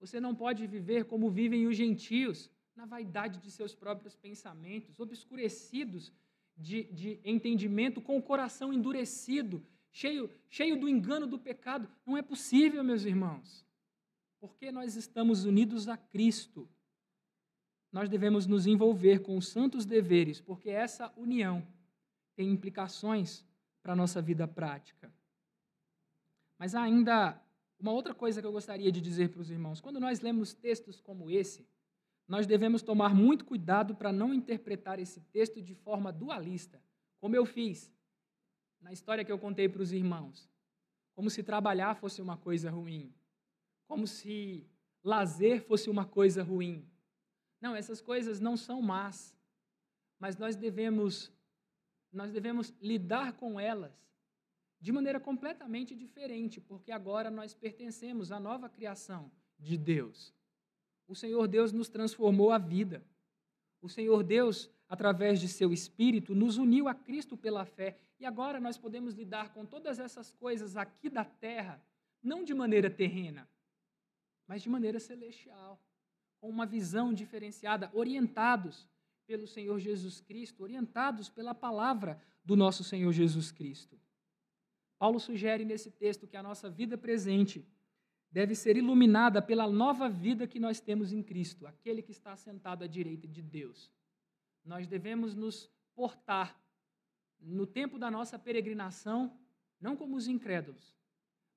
[0.00, 6.12] Você não pode viver como vivem os gentios, na vaidade de seus próprios pensamentos, obscurecidos
[6.56, 11.88] de, de entendimento, com o coração endurecido, cheio, cheio do engano do pecado.
[12.06, 13.64] Não é possível, meus irmãos.
[14.42, 16.68] Porque nós estamos unidos a Cristo.
[17.92, 21.64] Nós devemos nos envolver com os santos deveres, porque essa união
[22.34, 23.44] tem implicações
[23.80, 25.14] para a nossa vida prática.
[26.58, 27.40] Mas ainda
[27.78, 31.00] uma outra coisa que eu gostaria de dizer para os irmãos: quando nós lemos textos
[31.00, 31.64] como esse,
[32.26, 36.82] nós devemos tomar muito cuidado para não interpretar esse texto de forma dualista,
[37.20, 37.94] como eu fiz
[38.80, 40.50] na história que eu contei para os irmãos.
[41.14, 43.14] Como se trabalhar fosse uma coisa ruim.
[43.92, 44.66] Como se
[45.04, 46.88] lazer fosse uma coisa ruim.
[47.60, 49.36] Não, essas coisas não são más,
[50.18, 51.30] mas nós devemos
[52.10, 53.92] nós devemos lidar com elas
[54.80, 60.34] de maneira completamente diferente, porque agora nós pertencemos à nova criação de Deus.
[61.06, 63.04] O Senhor Deus nos transformou a vida.
[63.82, 67.98] O Senhor Deus, através de seu Espírito, nos uniu a Cristo pela fé.
[68.18, 71.84] E agora nós podemos lidar com todas essas coisas aqui da terra,
[72.22, 73.46] não de maneira terrena,
[74.52, 75.82] mas de maneira celestial,
[76.38, 78.86] com uma visão diferenciada, orientados
[79.26, 83.98] pelo Senhor Jesus Cristo, orientados pela palavra do nosso Senhor Jesus Cristo.
[84.98, 87.66] Paulo sugere nesse texto que a nossa vida presente
[88.30, 92.84] deve ser iluminada pela nova vida que nós temos em Cristo, aquele que está sentado
[92.84, 93.90] à direita de Deus.
[94.62, 96.60] Nós devemos nos portar
[97.40, 99.34] no tempo da nossa peregrinação,
[99.80, 100.94] não como os incrédulos,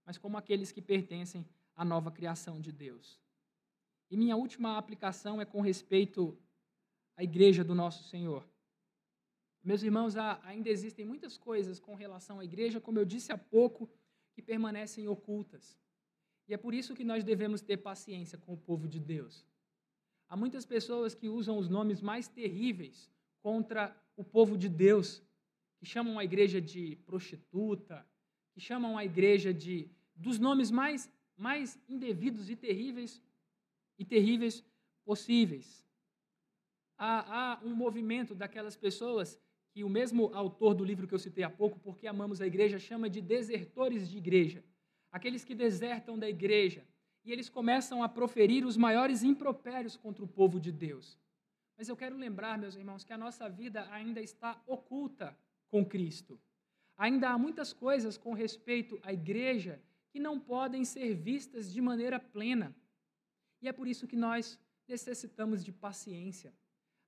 [0.05, 1.45] mas como aqueles que pertencem
[1.75, 3.19] à nova criação de Deus.
[4.09, 6.37] E minha última aplicação é com respeito
[7.17, 8.47] à igreja do nosso Senhor.
[9.63, 13.89] Meus irmãos, ainda existem muitas coisas com relação à igreja, como eu disse há pouco,
[14.33, 15.77] que permanecem ocultas.
[16.47, 19.43] E é por isso que nós devemos ter paciência com o povo de Deus.
[20.27, 23.09] Há muitas pessoas que usam os nomes mais terríveis
[23.41, 25.23] contra o povo de Deus,
[25.77, 28.05] que chamam a igreja de prostituta,
[28.53, 33.21] que chamam a igreja de dos nomes mais mais indevidos e terríveis
[33.97, 34.63] e terríveis
[35.03, 35.85] possíveis.
[36.97, 39.39] Há, há um movimento daquelas pessoas
[39.71, 42.79] que o mesmo autor do livro que eu citei há pouco, Porque Amamos a Igreja,
[42.79, 44.63] chama de desertores de igreja
[45.15, 46.85] aqueles que desertam da igreja,
[47.23, 51.17] e eles começam a proferir os maiores impropérios contra o povo de Deus.
[51.77, 55.33] Mas eu quero lembrar, meus irmãos, que a nossa vida ainda está oculta
[55.69, 56.37] com Cristo.
[56.97, 59.81] Ainda há muitas coisas com respeito à igreja
[60.15, 62.73] que não podem ser vistas de maneira plena.
[63.61, 64.57] E é por isso que nós
[64.87, 66.53] necessitamos de paciência.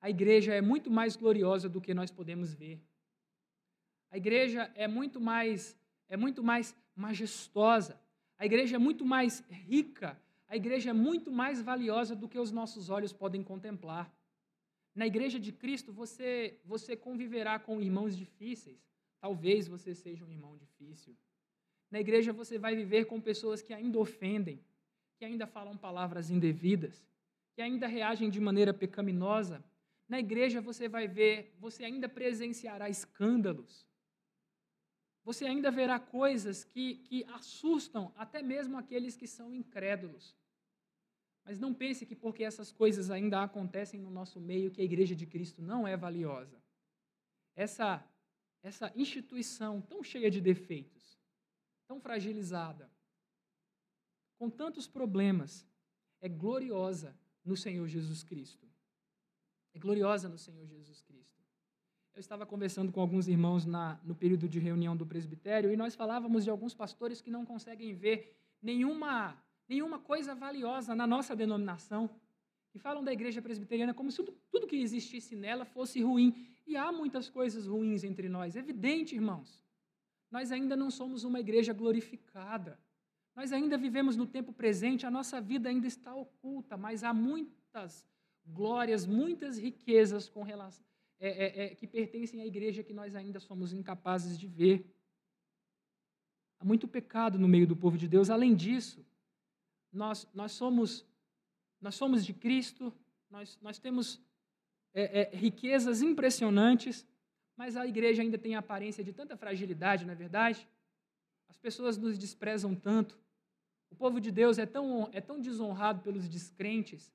[0.02, 2.84] A igreja é muito mais gloriosa do que nós podemos ver.
[4.12, 5.80] A igreja é muito mais
[6.10, 7.98] é muito mais majestosa.
[8.38, 12.52] A igreja é muito mais rica, a igreja é muito mais valiosa do que os
[12.52, 14.14] nossos olhos podem contemplar.
[14.94, 18.86] Na igreja de Cristo, você, você conviverá com irmãos difíceis.
[19.22, 21.16] Talvez você seja um irmão difícil.
[21.90, 24.60] Na igreja, você vai viver com pessoas que ainda ofendem,
[25.18, 27.06] que ainda falam palavras indevidas,
[27.54, 29.64] que ainda reagem de maneira pecaminosa.
[30.08, 33.88] Na igreja, você vai ver, você ainda presenciará escândalos
[35.28, 40.34] você ainda verá coisas que, que assustam até mesmo aqueles que são incrédulos.
[41.44, 45.14] Mas não pense que porque essas coisas ainda acontecem no nosso meio, que a igreja
[45.14, 46.58] de Cristo não é valiosa.
[47.58, 48.02] Essa,
[48.64, 50.97] essa instituição tão cheia de defeitos,
[51.88, 52.92] tão fragilizada,
[54.38, 55.66] com tantos problemas,
[56.22, 58.68] é gloriosa no Senhor Jesus Cristo.
[59.74, 61.42] É gloriosa no Senhor Jesus Cristo.
[62.14, 65.96] Eu estava conversando com alguns irmãos na, no período de reunião do presbitério e nós
[65.96, 72.10] falávamos de alguns pastores que não conseguem ver nenhuma, nenhuma coisa valiosa na nossa denominação.
[72.74, 76.48] E falam da igreja presbiteriana como se tudo, tudo que existisse nela fosse ruim.
[76.66, 78.56] E há muitas coisas ruins entre nós.
[78.56, 79.64] É evidente, irmãos.
[80.30, 82.80] Nós ainda não somos uma igreja glorificada.
[83.36, 88.06] Nós ainda vivemos no tempo presente, a nossa vida ainda está oculta, mas há muitas
[88.46, 90.86] glórias, muitas riquezas com relação,
[91.20, 94.86] é, é, é, que pertencem à igreja que nós ainda somos incapazes de ver.
[96.60, 98.30] Há muito pecado no meio do povo de Deus.
[98.30, 99.06] Além disso,
[99.92, 101.06] nós, nós, somos,
[101.80, 102.94] nós somos de Cristo,
[103.30, 104.20] nós, nós temos
[104.94, 107.06] é, é, riquezas impressionantes,
[107.58, 110.66] mas a igreja ainda tem a aparência de tanta fragilidade, não é verdade?
[111.50, 113.20] As pessoas nos desprezam tanto.
[113.90, 117.12] O povo de Deus é tão, é tão desonrado pelos descrentes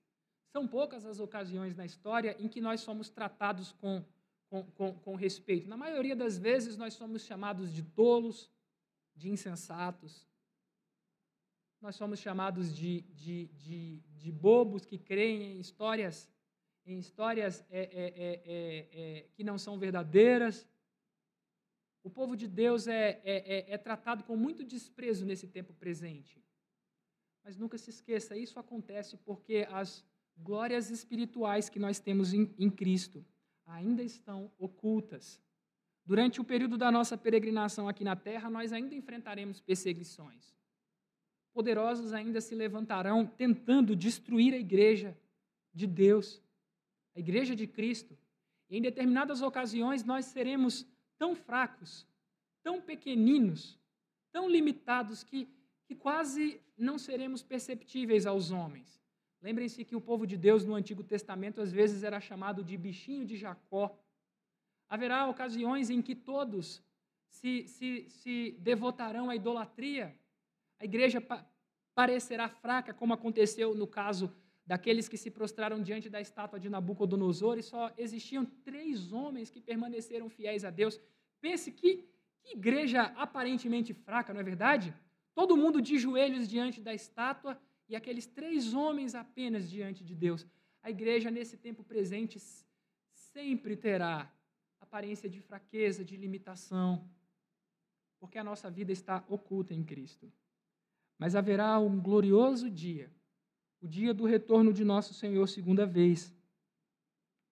[0.53, 4.05] são poucas as ocasiões na história em que nós somos tratados com,
[4.51, 5.67] com, com, com respeito.
[5.67, 8.51] Na maioria das vezes, nós somos chamados de tolos,
[9.17, 10.29] de insensatos,
[11.81, 16.31] nós somos chamados de, de, de, de bobos que creem em histórias,
[16.85, 20.67] em histórias é, é, é, é, que não são verdadeiras.
[22.03, 26.43] O povo de Deus é, é, é, tratado com muito desprezo nesse tempo presente.
[27.45, 30.05] Mas nunca se esqueça, isso acontece porque as
[30.37, 33.25] glórias espirituais que nós temos em, em Cristo
[33.67, 35.41] ainda estão ocultas.
[36.05, 40.53] Durante o período da nossa peregrinação aqui na terra, nós ainda enfrentaremos perseguições.
[41.53, 45.17] Poderosos ainda se levantarão tentando destruir a igreja
[45.73, 46.42] de Deus,
[47.15, 48.17] a igreja de Cristo.
[48.71, 50.87] Em determinadas ocasiões nós seremos
[51.19, 52.07] tão fracos,
[52.63, 53.79] tão pequeninos,
[54.31, 55.49] tão limitados que,
[55.87, 59.03] que quase não seremos perceptíveis aos homens
[59.43, 63.27] Lembrem-se que o povo de Deus no Antigo Testamento às vezes era chamado de bichinho
[63.27, 63.99] de Jacó.
[64.89, 66.81] Haverá ocasiões em que todos
[67.29, 70.17] se, se, se devotarão à idolatria.
[70.79, 71.45] A igreja pa
[71.95, 74.35] parecerá fraca, como aconteceu no caso
[74.67, 79.61] daqueles que se prostraram diante da estátua de Nabucodonosor, e só existiam três homens que
[79.61, 81.01] permaneceram fiéis a Deus.
[81.41, 82.09] Pense que,
[82.43, 84.95] que igreja aparentemente fraca, não é verdade?
[85.35, 90.47] Todo mundo de joelhos diante da estátua e aqueles três homens apenas diante de Deus.
[90.83, 92.39] A igreja, nesse tempo presente,
[93.33, 94.33] sempre terá
[94.81, 97.09] aparência de fraqueza, de limitação,
[98.21, 100.31] porque a nossa vida está oculta em Cristo.
[101.19, 103.11] Mas haverá um glorioso dia,
[103.83, 106.33] o dia do retorno de nosso Senhor segunda vez,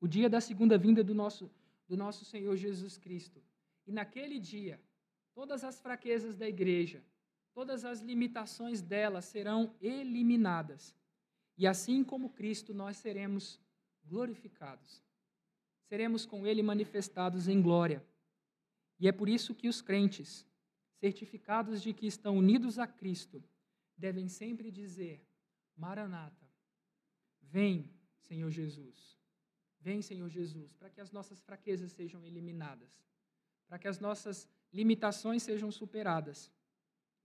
[0.00, 1.50] o dia da segunda vinda do nosso,
[1.88, 3.42] do nosso Senhor Jesus Cristo.
[3.84, 4.80] E naquele dia,
[5.34, 7.02] todas as fraquezas da igreja,
[7.52, 10.94] todas as limitações dela serão eliminadas.
[11.58, 13.60] E assim como Cristo, nós seremos
[14.04, 15.02] glorificados.
[15.88, 18.06] Seremos com Ele manifestados em glória.
[19.00, 20.46] E é por isso que os crentes,
[21.00, 23.42] certificados de que estão unidos a Cristo,
[23.96, 25.20] devem sempre dizer:
[25.80, 26.46] Maranata,
[27.40, 29.18] vem, Senhor Jesus.
[29.80, 32.92] Vem, Senhor Jesus, para que as nossas fraquezas sejam eliminadas,
[33.66, 36.52] para que as nossas limitações sejam superadas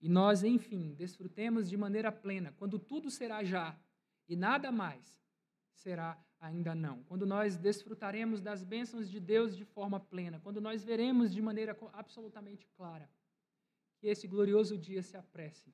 [0.02, 3.78] e nós, enfim, desfrutemos de maneira plena, quando tudo será já
[4.30, 5.22] e nada mais
[5.74, 7.04] será ainda não.
[7.04, 11.78] Quando nós desfrutaremos das bênçãos de Deus de forma plena, quando nós veremos de maneira
[11.92, 13.10] absolutamente clara
[13.98, 15.74] que esse glorioso dia se apresse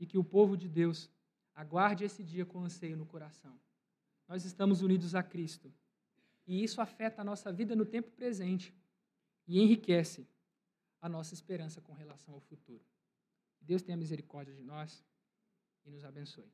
[0.00, 1.08] e que o povo de Deus
[1.58, 3.58] aguarde esse dia com anseio no coração.
[4.28, 5.74] Nós estamos unidos a Cristo
[6.46, 8.72] e isso afeta a nossa vida no tempo presente
[9.44, 10.28] e enriquece
[11.00, 12.84] a nossa esperança com relação ao futuro.
[13.60, 15.04] Deus tenha misericórdia de nós
[15.84, 16.48] e nos abençoe.